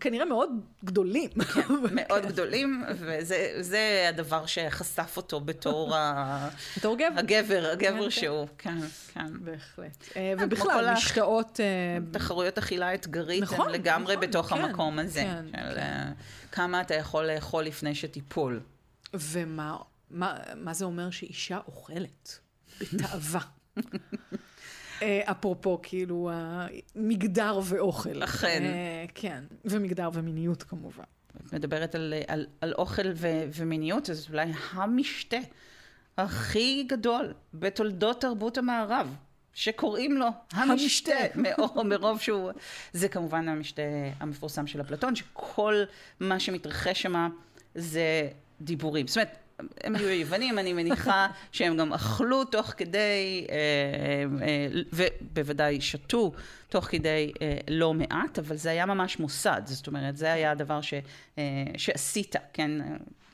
כנראה 0.00 0.24
מאוד 0.24 0.50
גדולים. 0.84 1.30
כן, 1.30 1.60
מאוד 2.00 2.26
גדולים, 2.26 2.84
וזה 2.98 4.06
הדבר 4.08 4.46
שחשף 4.46 5.16
אותו 5.16 5.40
בתור 5.40 5.96
ה... 5.96 6.48
בתור 6.76 6.96
גבר. 6.96 7.06
הגבר, 7.16 7.68
הגבר 7.72 7.98
כן, 7.98 8.04
כן. 8.04 8.10
שהוא, 8.10 8.46
כן, 8.58 8.78
כן. 9.12 9.26
בהחלט. 9.40 10.04
אה, 10.16 10.34
ובכלל, 10.38 10.92
משקאות... 10.92 11.60
אה, 11.60 11.98
תחרויות 12.12 12.58
אכילה 12.58 12.94
אתגרית, 12.94 13.42
נכון, 13.42 13.74
לגמרי 13.82 14.16
נכון, 14.16 14.28
בתוך 14.28 14.46
כן, 14.46 14.60
המקום 14.60 14.98
הזה. 14.98 15.20
כן, 15.20 15.44
של 15.52 15.74
כן. 15.74 16.12
כמה 16.52 16.80
אתה 16.80 16.94
יכול 16.94 17.26
לאכול 17.26 17.64
לפני 17.64 17.94
שתיפול. 17.94 18.60
ומה 19.14 19.76
מה, 20.12 20.36
מה 20.56 20.74
זה 20.74 20.84
אומר 20.84 21.10
שאישה 21.10 21.58
אוכלת 21.66 22.38
בתאווה? 22.80 23.40
אה, 25.02 25.20
אפרופו, 25.24 25.80
כאילו, 25.82 26.30
מגדר 26.96 27.60
ואוכל. 27.64 28.24
אכן. 28.24 28.62
אה, 28.62 29.04
כן, 29.14 29.44
ומגדר 29.64 30.10
ומיניות 30.12 30.62
כמובן. 30.62 31.04
את 31.46 31.52
מדברת 31.52 31.94
על, 31.94 32.14
על, 32.26 32.46
על 32.60 32.72
אוכל 32.72 33.08
ו, 33.14 33.28
ומיניות, 33.54 34.10
אז 34.10 34.26
אולי 34.30 34.52
המשתה 34.72 35.36
הכי 36.18 36.84
גדול 36.88 37.34
בתולדות 37.54 38.20
תרבות 38.20 38.58
המערב. 38.58 39.16
שקוראים 39.54 40.16
לו 40.16 40.26
המשתה, 40.52 41.12
המשתה. 41.42 41.82
מרוב 41.90 42.20
שהוא... 42.20 42.50
זה 42.92 43.08
כמובן 43.08 43.48
המשתה 43.48 43.82
המפורסם 44.20 44.66
של 44.66 44.80
אפלטון, 44.80 45.16
שכל 45.16 45.82
מה 46.20 46.40
שמתרחש 46.40 47.02
שם 47.02 47.28
זה 47.74 48.28
דיבורים. 48.60 49.06
זאת 49.06 49.16
אומרת, 49.16 49.36
הם 49.84 49.96
היו 49.96 50.08
יוונים, 50.08 50.58
אני 50.58 50.72
מניחה 50.72 51.26
שהם 51.52 51.76
גם 51.76 51.92
אכלו 51.92 52.44
תוך 52.44 52.74
כדי, 52.76 53.46
אה, 53.50 53.56
אה, 54.46 54.82
ובוודאי 54.92 55.80
שתו 55.80 56.32
תוך 56.68 56.84
כדי 56.84 57.32
לא 57.70 57.94
מעט, 57.94 58.38
אבל 58.38 58.56
זה 58.56 58.70
היה 58.70 58.86
ממש 58.86 59.18
מוסד, 59.18 59.62
זאת 59.64 59.86
אומרת, 59.86 60.16
זה 60.16 60.32
היה 60.32 60.50
הדבר 60.50 60.80
ש, 60.80 60.94
שעשית, 61.76 62.36
כן? 62.52 62.70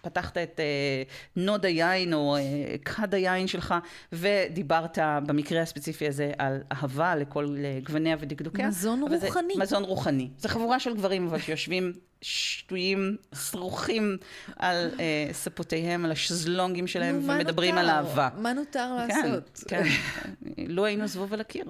פתחת 0.03 0.39
את 0.39 0.61
אה, 0.61 1.03
נוד 1.37 1.67
היין 1.67 2.15
או 2.15 2.37
אה, 2.37 2.41
כד 2.85 3.15
היין 3.15 3.47
שלך 3.47 3.75
ודיברת 4.13 4.99
במקרה 5.27 5.63
הספציפי 5.63 6.09
הזה 6.09 6.33
על 6.39 6.63
אהבה 6.73 7.17
לכל 7.17 7.57
אה, 7.65 7.79
גווניה 7.85 8.17
ודקדוקיה. 8.21 8.69
מזון 8.69 9.01
רוחני. 9.03 9.55
זה, 9.55 9.61
מזון 9.61 9.85
רוחני. 9.85 10.31
זו 10.39 10.49
חבורה 10.49 10.81
של 10.81 10.95
גברים 10.95 11.27
אבל 11.27 11.39
שיושבים 11.39 11.93
שטויים, 12.23 13.17
שרוכים 13.35 14.17
על 14.57 14.91
אה, 15.01 15.29
ספותיהם, 15.33 16.05
על 16.05 16.13
השזלונגים 16.13 16.87
שלהם 16.87 17.21
ומדברים 17.25 17.75
נותר? 17.75 17.89
על 17.89 17.91
אהבה. 17.91 18.29
מה 18.37 18.53
נותר 18.53 18.97
כן, 19.09 19.27
לעשות? 19.27 19.65
כן, 19.69 19.83
לו 20.69 20.85
היינו 20.85 21.07
זבוב 21.07 21.33
על 21.35 21.41
הקיר. 21.41 21.65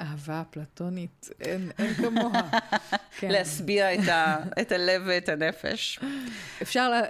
אהבה 0.00 0.42
אפלטונית, 0.50 1.28
אין, 1.40 1.70
אין 1.78 1.94
כמוה. 1.94 2.42
כן. 3.18 3.30
להשביע 3.30 3.94
את, 3.94 4.08
ה, 4.08 4.36
את 4.60 4.72
הלב 4.72 5.02
ואת 5.06 5.28
הנפש. 5.28 5.98
אפשר 6.62 6.88
לה, 6.88 7.00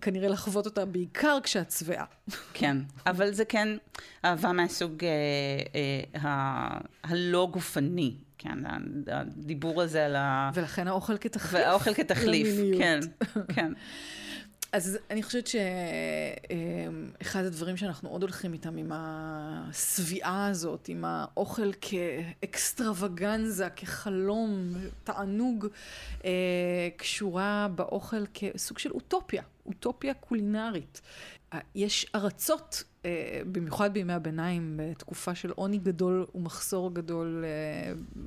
כנראה 0.00 0.28
לחוות 0.28 0.66
אותה 0.66 0.84
בעיקר 0.84 1.38
כשאת 1.42 1.70
שבעה. 1.70 2.04
כן, 2.54 2.76
אבל 3.06 3.32
זה 3.32 3.44
כן 3.44 3.68
אהבה 4.24 4.52
מהסוג 4.52 5.04
אה, 5.04 5.10
אה, 6.24 6.78
הלא 7.04 7.48
גופני. 7.52 8.14
כן, 8.38 8.58
הדיבור 9.06 9.82
הזה 9.82 10.06
על 10.06 10.16
ה... 10.16 10.50
ולכן 10.54 10.88
האוכל 10.88 11.18
כתחליף. 11.18 11.64
והאוכל 11.64 11.94
כתחליף, 11.94 12.48
כן, 12.78 13.00
כן. 13.54 13.72
אז 14.74 14.98
אני 15.10 15.22
חושבת 15.22 15.46
שאחד 17.20 17.44
הדברים 17.44 17.76
שאנחנו 17.76 18.08
עוד 18.08 18.22
הולכים 18.22 18.52
איתם, 18.52 18.76
עם 18.76 18.92
השביעה 18.94 20.46
הזאת, 20.46 20.88
עם 20.88 21.04
האוכל 21.04 21.70
כאקסטרווגנזה, 21.80 23.68
כחלום, 23.76 24.74
תענוג, 25.04 25.66
אה, 26.24 26.88
קשורה 26.96 27.68
באוכל 27.74 28.26
כסוג 28.34 28.78
של 28.78 28.90
אוטופיה, 28.90 29.42
אוטופיה 29.66 30.14
קולינרית. 30.14 31.00
יש 31.74 32.06
ארצות, 32.14 32.84
אה, 33.04 33.40
במיוחד 33.52 33.94
בימי 33.94 34.12
הביניים, 34.12 34.80
בתקופה 34.82 35.34
של 35.34 35.50
עוני 35.50 35.78
גדול 35.78 36.26
ומחסור 36.34 36.94
גדול, 36.94 37.44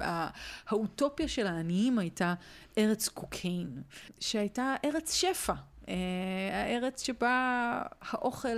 אה, 0.02 0.30
האוטופיה 0.68 1.28
של 1.28 1.48
העניים 1.48 2.00
הייתה 2.00 2.34
ארץ 2.78 3.08
קוקיין, 3.08 3.82
שהייתה 4.20 4.76
ארץ 4.86 5.14
שפע. 5.14 5.54
אה, 5.90 5.94
הארץ 6.52 7.04
שבה 7.04 7.82
האוכל 8.02 8.58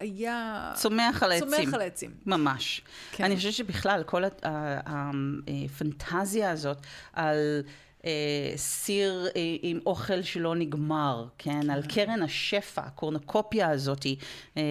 היה... 0.00 0.72
צומח 0.74 1.22
על 1.22 1.32
העצים. 1.32 1.50
צומח 1.50 1.74
על 1.74 1.80
העצים. 1.80 2.10
ממש. 2.26 2.82
כן. 3.12 3.24
אני 3.24 3.36
חושבת 3.36 3.52
שבכלל, 3.52 4.02
כל 4.06 4.22
הפנטזיה 4.42 6.50
הזאת 6.50 6.78
על... 7.12 7.62
אה, 8.04 8.52
סיר 8.56 9.26
אה, 9.36 9.56
עם 9.62 9.80
אוכל 9.86 10.22
שלא 10.22 10.56
נגמר, 10.56 11.26
כן? 11.38 11.50
כן? 11.60 11.70
על 11.70 11.82
קרן 11.82 12.22
השפע, 12.22 12.82
הקורנקופיה 12.82 13.70
הזאת, 13.70 14.06
אה, 14.56 14.62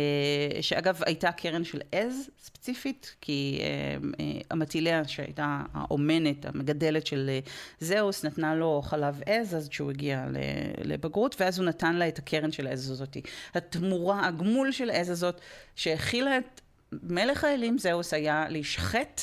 שאגב 0.62 1.02
הייתה 1.06 1.32
קרן 1.32 1.64
של 1.64 1.82
עז 1.92 2.30
ספציפית, 2.40 3.16
כי 3.22 3.62
המטיליה 4.52 5.08
שהייתה 5.08 5.62
האומנת, 5.74 6.46
המגדלת 6.46 7.08
של 7.08 7.30
זהוס, 7.80 8.26
נתנה 8.26 8.56
לו 8.56 8.82
חלב 8.86 9.22
עז, 9.26 9.56
אז 9.56 9.70
כשהוא 9.70 9.92
הגיע 9.92 10.26
לבגרות, 10.84 11.42
ואז 11.42 11.60
הוא 11.60 11.66
נתן 11.66 11.96
לה 11.96 12.08
את 12.08 12.20
הקרן 12.20 12.52
של 12.52 12.68
העז 12.68 12.92
הזאת. 12.92 13.18
התמורה, 13.56 14.28
הגמול 14.28 14.72
של 14.72 14.90
העז 14.90 15.10
הזאת, 15.10 15.42
שהכילה 15.76 16.38
את 16.38 16.62
מלך 16.92 17.44
האלים 17.44 17.78
זהוס 17.78 18.14
היה 18.14 18.46
להישחט, 18.50 19.22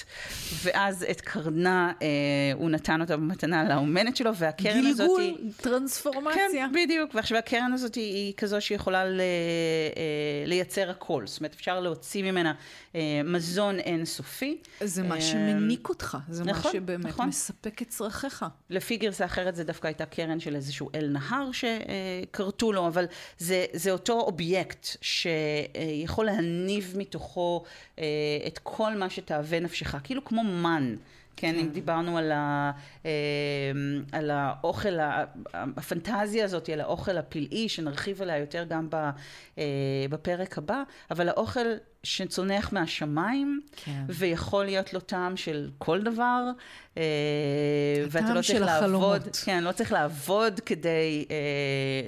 ואז 0.63 1.05
את 1.11 1.21
קרנה 1.21 1.93
אה, 2.03 2.07
הוא 2.55 2.71
נתן 2.71 3.01
אותה 3.01 3.17
במתנה 3.17 3.69
לאומנת 3.69 4.17
שלו, 4.17 4.37
והקרן 4.37 4.87
הזאת 4.87 5.19
היא... 5.19 5.35
גלגול, 5.35 5.51
טרנספורמציה. 5.57 6.49
כן, 6.51 6.73
בדיוק, 6.75 7.15
ועכשיו 7.15 7.39
הקרן 7.39 7.73
הזאת 7.73 7.95
היא, 7.95 8.15
היא 8.15 8.33
כזו 8.37 8.61
שיכולה 8.61 9.05
ל, 9.05 9.21
אה, 9.21 10.47
לייצר 10.47 10.91
הכל, 10.91 11.27
זאת 11.27 11.41
אומרת 11.41 11.55
אפשר 11.55 11.81
להוציא 11.81 12.23
ממנה 12.23 12.53
אה, 12.95 13.21
מזון 13.25 13.79
אינסופי. 13.79 14.59
זה 14.81 15.03
מה 15.03 15.15
אה, 15.15 15.21
שמניק 15.21 15.89
אותך, 15.89 16.19
זה 16.29 16.45
נכון, 16.45 16.63
מה 16.65 16.73
שבאמת 16.73 17.07
נכון. 17.07 17.29
מספק 17.29 17.83
את 17.83 17.89
צרכיך. 17.89 18.45
לפי 18.71 18.97
גרסה 18.97 19.25
אחרת 19.25 19.57
זה 19.57 19.65
דווקא 19.65 19.87
הייתה 19.87 20.07
קרן 20.07 20.41
של 20.41 20.57
איזשהו 20.57 20.91
אל 20.95 21.09
נהר 21.09 21.51
שכרתו 21.53 22.73
לו, 22.73 22.87
אבל 22.87 23.05
זה, 23.39 23.65
זה 23.73 23.91
אותו 23.91 24.21
אובייקט 24.21 24.87
שיכול 25.01 26.27
להניב 26.27 26.95
מתוכו 26.97 27.56
אה, 27.99 28.05
את 28.47 28.59
כל 28.63 28.95
מה 28.97 29.11
שתאווה 29.11 29.61
נפשך, 29.61 29.97
כאילו 30.05 30.25
כמו 30.25 30.45
מן. 30.45 30.97
כן, 31.37 31.53
כן, 31.53 31.59
אם 31.59 31.69
דיברנו 31.69 32.19
על, 32.19 32.33
ה, 32.33 32.73
אה, 33.07 33.11
על 34.13 34.31
האוכל, 34.31 34.99
הפנטזיה 35.55 36.45
הזאת, 36.45 36.69
על 36.69 36.81
האוכל 36.81 37.19
הפלאי, 37.19 37.69
שנרחיב 37.69 38.23
עליה 38.23 38.39
יותר 38.39 38.65
גם 38.69 38.89
אה, 39.59 39.65
בפרק 40.11 40.59
הבא, 40.59 40.83
אבל 41.11 41.29
האוכל 41.29 41.67
שצונח 42.07 42.73
מהשמיים, 42.73 43.61
כן. 43.77 44.03
ויכול 44.09 44.65
להיות 44.65 44.95
לו 44.95 45.01
טעם 45.01 45.37
של 45.37 45.71
כל 45.79 46.03
דבר, 46.03 46.43
אה, 46.97 47.03
ואתה 48.11 48.35
לא 48.35 48.43
צריך 48.43 48.61
לעבוד, 48.61 49.23
כן, 49.45 49.65
לא 49.65 49.73
צריך 49.73 49.93
לעבוד 49.93 50.61
כדי 50.67 51.25
אה, 51.31 51.37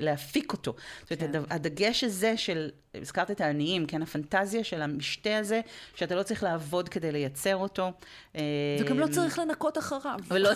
להפיק 0.01 0.53
אותו. 0.53 0.73
כן. 0.73 1.15
זאת 1.15 1.23
אומרת, 1.23 1.49
כן. 1.49 1.55
הדגש 1.55 2.05
הזה 2.05 2.37
של, 2.37 2.69
הזכרת 2.95 3.31
את 3.31 3.41
העניים, 3.41 3.87
כן, 3.87 4.03
הפנטזיה 4.03 4.65
של 4.65 4.83
המשתה 4.83 5.39
הזה, 5.39 5.61
שאתה 5.95 6.15
לא 6.15 6.23
צריך 6.23 6.43
לעבוד 6.43 6.89
כדי 6.89 7.13
לייצר 7.13 7.57
אותו. 7.57 7.93
אה, 8.37 8.43
וגם 8.81 8.99
לא 8.99 9.07
צריך 9.07 9.39
לנקות 9.39 9.79
אחריו. 9.79 10.19
ולא, 10.29 10.51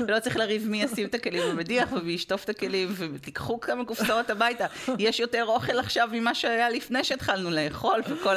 ולא 0.00 0.20
צריך 0.20 0.36
לריב 0.36 0.68
מי 0.68 0.82
ישים 0.82 1.06
את 1.06 1.14
הכלים 1.14 1.42
במדיח 1.50 1.92
ומי 1.92 2.12
ישטוף 2.12 2.44
את 2.44 2.48
הכלים, 2.48 2.94
ותיקחו 2.96 3.60
כמה 3.60 3.84
קופסאות 3.84 4.30
הביתה. 4.30 4.66
יש 4.98 5.20
יותר 5.20 5.44
אוכל 5.46 5.78
עכשיו 5.78 6.08
ממה 6.12 6.34
שהיה 6.34 6.70
לפני 6.70 7.04
שהתחלנו 7.04 7.50
לאכול, 7.50 7.89
וכל 8.08 8.36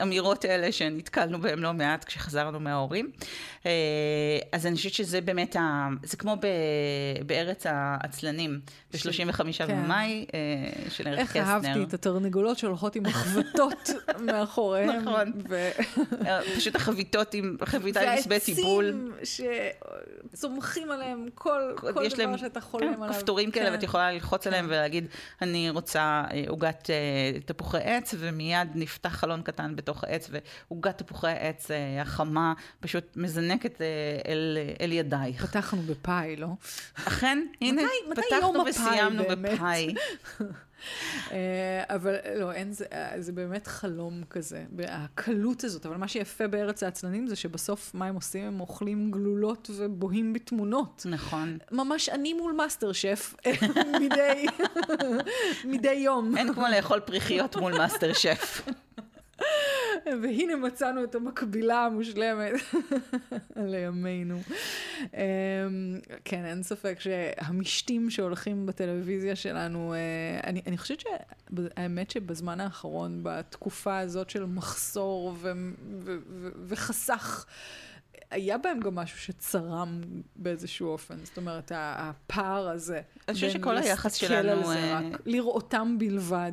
האמירות 0.00 0.44
האלה 0.44 0.72
שנתקלנו 0.72 1.40
בהן 1.40 1.58
לא 1.58 1.72
מעט 1.72 2.04
כשחזרנו 2.04 2.60
מההורים. 2.60 3.10
אה, 3.66 3.70
אז 4.52 4.66
אני 4.66 4.76
חושבת 4.76 4.92
שזה 4.92 5.20
באמת, 5.20 5.56
ה... 5.56 5.88
זה 6.02 6.16
כמו 6.16 6.36
ב... 6.40 6.46
בארץ 7.26 7.66
העצלנים, 7.68 8.60
ב-35 8.92 9.42
כן. 9.58 9.84
במאי 9.84 10.26
אה, 10.34 10.90
של 10.90 11.08
ערך 11.08 11.20
קסטנר. 11.20 11.42
איך 11.42 11.48
אהבתי 11.48 11.82
את 11.82 11.94
התרנגולות 11.94 12.58
שהולכות 12.58 12.96
עם 12.96 13.06
החבטות 13.06 13.90
מאחוריהן. 14.26 14.88
נכון. 14.88 15.32
ו... 15.48 15.70
אה, 16.26 16.40
פשוט 16.56 16.76
החביתות 16.76 17.34
עם, 17.34 17.56
חביתה 17.64 18.00
עם 18.00 18.18
מסבי 18.18 18.40
טיבול. 18.40 19.10
והעצים 19.14 19.70
שצומחים 20.32 20.90
עליהם 20.90 21.28
כל, 21.34 21.60
כל 21.76 21.90
דבר 21.90 22.02
להם, 22.18 22.38
שאתה 22.38 22.60
חולם 22.60 22.94
כן, 22.94 23.02
עליו. 23.02 23.14
כפתורים 23.14 23.50
כן. 23.50 23.60
כאלה, 23.60 23.72
ואת 23.72 23.82
יכולה 23.82 24.12
ללחוץ 24.12 24.44
כן. 24.44 24.50
עליהם 24.50 24.66
ולהגיד, 24.68 25.06
אני 25.42 25.70
רוצה 25.70 26.24
עוגת 26.48 26.90
תפוחי 27.44 27.78
עץ, 27.78 28.14
ומיד 28.18 28.68
נפתח 28.74 29.08
חלון 29.08 29.42
קטן 29.42 29.76
בתוך 29.76 30.04
העץ, 30.04 30.30
ועוגת 30.30 30.98
תפוחי 30.98 31.28
העץ 31.28 31.70
החמה 32.00 32.52
פשוט 32.80 33.16
מזנקת. 33.16 33.80
אה, 33.80 33.86
אל, 34.26 34.58
אל 34.80 34.92
ידייך. 34.92 35.46
פתחנו 35.46 35.82
בפאי, 35.82 36.36
לא? 36.36 36.48
אכן, 36.94 37.46
הנה, 37.60 37.82
מתי, 38.10 38.22
פתחנו 38.22 38.52
מתי 38.52 38.70
וסיימנו 38.70 39.24
בפאי. 39.28 39.94
אה, 41.32 41.82
אבל 41.88 42.16
לא, 42.36 42.52
אין, 42.52 42.72
זה, 42.72 42.84
אה, 42.92 43.12
זה 43.18 43.32
באמת 43.32 43.66
חלום 43.66 44.22
כזה, 44.30 44.64
הקלות 44.88 45.64
הזאת. 45.64 45.86
אבל 45.86 45.96
מה 45.96 46.08
שיפה 46.08 46.46
בארץ 46.46 46.82
העצלנים 46.82 47.26
זה 47.26 47.36
שבסוף 47.36 47.94
מה 47.94 48.06
הם 48.06 48.14
עושים? 48.14 48.44
הם 48.44 48.60
אוכלים 48.60 49.10
גלולות 49.10 49.70
ובוהים 49.76 50.32
בתמונות. 50.32 51.06
נכון. 51.08 51.58
ממש 51.72 52.08
אני 52.08 52.32
מול 52.34 52.52
מאסטר 52.52 52.92
שף 52.92 53.34
מדי, 54.00 54.46
מדי 55.72 55.92
יום. 55.92 56.36
אין 56.36 56.54
כמו 56.54 56.64
לאכול 56.76 57.00
פריכיות 57.00 57.56
מול 57.56 57.78
מאסטר 57.78 58.12
שף. 58.12 58.62
והנה 60.22 60.56
מצאנו 60.56 61.04
את 61.04 61.14
המקבילה 61.14 61.84
המושלמת 61.86 62.52
לימינו. 63.56 64.40
אמ, 65.02 65.08
כן, 66.24 66.44
אין 66.44 66.62
ספק 66.62 67.00
שהמשתים 67.00 68.10
שהולכים 68.10 68.66
בטלוויזיה 68.66 69.36
שלנו, 69.36 69.94
אה, 69.94 70.40
אני, 70.44 70.62
אני 70.66 70.78
חושבת 70.78 71.00
שהאמת 71.00 72.10
שבזמן 72.10 72.60
האחרון, 72.60 73.20
בתקופה 73.22 73.98
הזאת 73.98 74.30
של 74.30 74.44
מחסור 74.44 75.34
ו, 75.38 75.52
ו, 76.04 76.16
ו, 76.28 76.48
וחסך, 76.66 77.46
היה 78.30 78.58
בהם 78.58 78.80
גם 78.80 78.94
משהו 78.94 79.18
שצרם 79.18 80.00
באיזשהו 80.36 80.88
אופן, 80.88 81.14
זאת 81.24 81.36
אומרת, 81.36 81.72
הפער 81.74 82.68
הזה. 82.68 83.00
אני 83.28 83.34
חושבת 83.34 83.50
שכל 83.50 83.76
היחס 83.76 84.14
שלנו... 84.14 84.50
על 84.50 84.64
זה 84.64 84.94
רק, 84.94 85.04
לראותם 85.26 85.96
בלבד. 85.98 86.52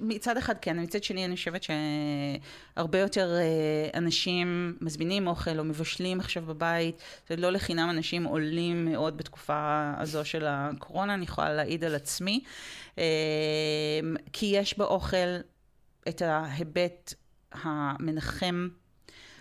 מצד 0.00 0.36
אחד 0.36 0.54
כן, 0.60 0.82
מצד 0.82 1.02
שני 1.02 1.24
אני 1.24 1.36
חושבת 1.36 1.62
שהרבה 1.62 2.98
יותר 2.98 3.36
אה, 3.36 3.98
אנשים 3.98 4.76
מזמינים 4.80 5.26
אוכל 5.26 5.58
או 5.58 5.64
מבשלים 5.64 6.20
עכשיו 6.20 6.42
בבית, 6.46 7.02
לא 7.30 7.50
לחינם 7.50 7.90
אנשים 7.90 8.24
עולים 8.24 8.84
מאוד 8.84 9.16
בתקופה 9.16 9.92
הזו 9.98 10.24
של 10.24 10.44
הקורונה, 10.48 11.14
אני 11.14 11.24
יכולה 11.24 11.54
להעיד 11.54 11.84
על 11.84 11.94
עצמי, 11.94 12.44
אה, 12.98 13.04
כי 14.32 14.46
יש 14.46 14.78
באוכל 14.78 15.36
את 16.08 16.22
ההיבט 16.22 17.14
המנחם, 17.52 18.68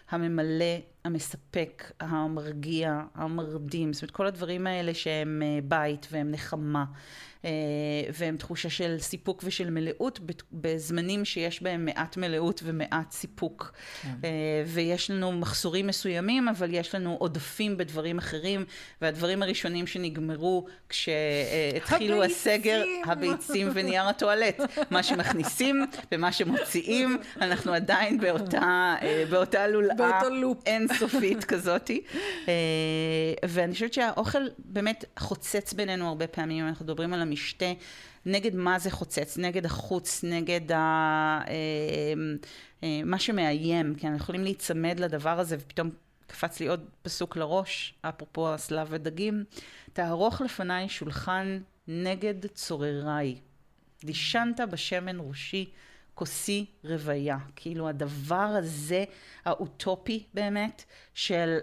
הממלא, 0.10 0.76
המספק, 1.06 1.92
המרגיע, 2.00 3.02
המרדים, 3.16 3.94
זאת 3.94 4.02
אומרת 4.02 4.12
כל 4.12 4.28
הדברים 4.28 4.68
האלה 4.68 4.94
שהם 4.94 5.42
אה, 5.46 5.60
בית 5.64 6.08
והם 6.12 6.32
נחמה. 6.32 6.86
אה, 7.46 7.52
והם 8.14 8.38
תחושה 8.38 8.70
של 8.70 8.96
סיפוק 9.00 9.42
ושל 9.46 9.70
מלאות 9.70 10.20
בזמנים 10.52 11.26
שיש 11.26 11.64
בהם 11.64 11.86
מעט 11.86 12.18
מלאות 12.18 12.62
ומעט 12.64 13.12
סיפוק. 13.12 13.72
כן. 14.02 14.10
אה, 14.24 14.64
ויש 14.68 15.12
לנו 15.12 15.32
מחסורים 15.32 15.88
מסוימים, 15.88 16.48
אבל 16.48 16.74
יש 16.74 16.96
לנו 16.96 17.16
עודפים 17.20 17.78
בדברים 17.78 18.18
אחרים, 18.18 18.66
והדברים 19.02 19.44
הראשונים 19.44 19.88
שנגמרו 19.88 20.66
כשהתחילו 20.90 22.24
הסגר, 22.24 22.84
הביצים 23.06 23.70
ונייר 23.74 24.04
הטואלט. 24.04 24.62
מה 24.92 25.04
שמכניסים 25.04 25.86
ומה 26.12 26.32
שמוציאים, 26.32 27.18
אנחנו 27.42 27.74
עדיין 27.74 28.20
באותה, 28.20 28.96
אה, 29.02 29.24
באותה 29.30 29.68
לולאה 29.68 30.22
אינסופית 30.66 31.44
כזאתי. 31.44 32.02
ואני 33.46 33.74
חושבת 33.74 33.94
שהאוכל 33.94 34.48
באמת 34.58 35.06
חוצץ 35.20 35.74
בינינו 35.74 36.08
הרבה 36.08 36.28
פעמים, 36.28 36.68
אנחנו 36.68 36.86
מדברים 36.86 37.14
על 37.14 37.22
המשתה, 37.36 37.74
נגד 38.26 38.56
מה 38.56 38.80
זה 38.80 38.91
חוצץ, 38.91 39.38
נגד 39.38 39.65
החוץ, 39.65 40.24
נגד 40.24 40.71
ה... 40.71 40.78
אה, 41.48 41.54
אה, 42.84 43.02
מה 43.06 43.19
שמאיים, 43.19 43.95
כי 43.95 44.08
אנחנו 44.08 44.24
יכולים 44.24 44.43
להיצמד 44.43 45.00
לדבר 45.00 45.39
הזה 45.39 45.56
ופתאום 45.60 45.89
קפץ 46.28 46.60
לי 46.60 46.67
עוד 46.67 46.89
פסוק 47.02 47.36
לראש, 47.38 47.93
אפרופו 48.02 48.54
הסלב 48.54 48.88
ודגים, 48.89 49.43
תערוך 49.93 50.41
לפניי 50.41 50.89
שולחן 50.89 51.60
נגד 51.88 52.45
צורריי. 52.54 53.36
דישנת 54.04 54.60
בשמן 54.71 55.17
ראשי, 55.19 55.69
כוסי 56.13 56.65
רוויה. 56.84 57.38
כאילו 57.56 57.89
הדבר 57.89 58.36
הזה, 58.36 59.04
האוטופי 59.45 60.24
באמת, 60.34 60.84
של 61.13 61.58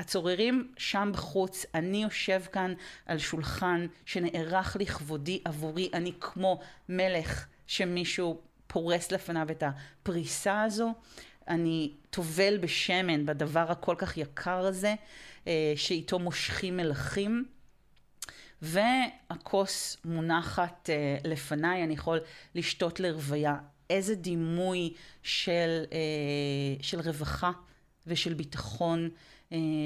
הצוררים 0.00 0.72
שם 0.76 1.10
בחוץ, 1.12 1.66
אני 1.74 2.02
יושב 2.02 2.42
כאן 2.52 2.74
על 3.06 3.18
שולחן 3.18 3.86
שנערך 4.06 4.76
לכבודי 4.80 5.40
עבורי, 5.44 5.90
אני 5.94 6.12
כמו 6.20 6.60
מלך 6.88 7.46
שמישהו 7.66 8.40
פורס 8.66 9.12
לפניו 9.12 9.46
את 9.50 9.62
הפריסה 9.62 10.62
הזו, 10.62 10.94
אני 11.48 11.92
טובל 12.10 12.58
בשמן 12.58 13.26
בדבר 13.26 13.70
הכל 13.70 13.94
כך 13.98 14.16
יקר 14.16 14.58
הזה, 14.66 14.94
אה, 15.46 15.72
שאיתו 15.76 16.18
מושכים 16.18 16.76
מלכים. 16.76 17.44
והכוס 18.62 19.96
מונחת 20.04 20.90
אה, 20.90 21.16
לפניי, 21.24 21.84
אני 21.84 21.94
יכול 21.94 22.20
לשתות 22.54 23.00
לרוויה. 23.00 23.56
איזה 23.90 24.14
דימוי 24.14 24.92
של, 25.22 25.84
אה, 25.92 25.98
של 26.82 27.00
רווחה 27.00 27.50
ושל 28.06 28.34
ביטחון 28.34 29.10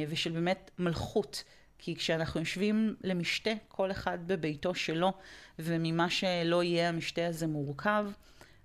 ושל 0.08 0.30
באמת 0.30 0.70
מלכות. 0.78 1.44
כי 1.78 1.96
כשאנחנו 1.96 2.40
יושבים 2.40 2.94
למשתה, 3.04 3.50
כל 3.68 3.90
אחד 3.90 4.18
בביתו 4.26 4.74
שלו, 4.74 5.12
וממה 5.58 6.10
שלא 6.10 6.62
יהיה 6.62 6.88
המשתה 6.88 7.26
הזה 7.26 7.46
מורכב, 7.46 8.06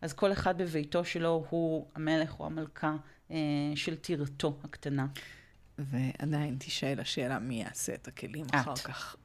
אז 0.02 0.14
כל 0.14 0.32
אחד 0.32 0.58
בביתו 0.58 1.06
שלו 1.06 1.46
הוא 1.50 1.88
המלך 1.96 2.40
או 2.40 2.46
המלכה 2.46 2.96
אה, 3.32 3.38
של 3.76 3.96
טירתו 3.96 4.58
הקטנה. 4.64 5.08
ועדיין 5.78 6.58
תישאל 6.58 7.00
השאלה 7.00 7.40
מי 7.40 7.62
יעשה 7.62 7.94
את 7.94 8.08
הכלים 8.08 8.46
את. 8.46 8.56
אחר 8.56 8.76
כך. 8.76 9.16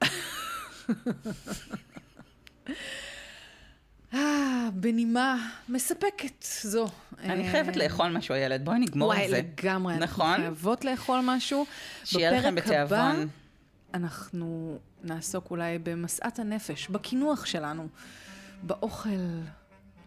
אה, 4.80 4.82
בנימה 4.82 5.48
מספקת 5.68 6.44
זו. 6.62 6.86
אני 7.18 7.50
חייבת 7.50 7.76
לאכול 7.76 8.08
משהו, 8.08 8.34
הילד, 8.34 8.64
בואי 8.64 8.78
נגמור 8.78 9.14
את 9.14 9.18
זה. 9.18 9.24
וואי, 9.24 9.42
לגמרי. 9.42 9.96
נכון? 9.96 10.26
אנחנו 10.26 10.44
חייבות 10.44 10.84
לאכול 10.84 11.20
משהו. 11.24 11.66
שיהיה 12.04 12.38
לכם 12.38 12.54
בתיאבון. 12.54 13.28
אנחנו 13.94 14.78
נעסוק 15.02 15.50
אולי 15.50 15.78
במשאת 15.78 16.38
הנפש, 16.38 16.88
בקינוח 16.88 17.46
שלנו, 17.46 17.88
באוכל 18.62 19.10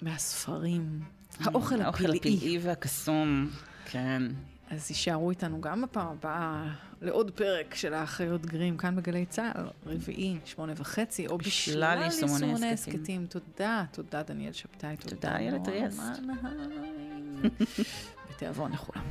מהספרים, 0.02 1.00
האוכל 1.40 1.76
הפלאי. 1.76 1.86
האוכל 1.86 2.12
הפלאי 2.12 2.60
והקסום, 2.62 3.50
כן. 3.86 4.22
אז 4.74 4.92
יישארו 4.92 5.30
איתנו 5.30 5.62
גם 5.62 5.82
בפעם 5.82 6.08
הבאה 6.08 6.64
לעוד 7.02 7.32
פרק 7.32 7.76
של 7.76 7.94
האחיות 7.94 8.46
גרים, 8.46 8.78
כאן 8.78 8.96
בגלי 8.96 9.26
צה"ל, 9.26 9.66
רביעי, 9.86 10.38
שמונה 10.46 10.74
וחצי, 10.76 11.28
או 11.28 11.38
בשלל 11.38 12.02
יישומוני 12.04 12.72
הסכתים. 12.72 13.26
תודה, 13.26 13.86
תודה 13.92 14.24
דניאל 14.24 14.54
שבתאי, 14.54 14.98
תודה 14.98 15.36
איילת 15.36 15.68
ריאס. 15.68 16.00
בתיאבון 18.30 18.72
לכולם. 18.72 19.04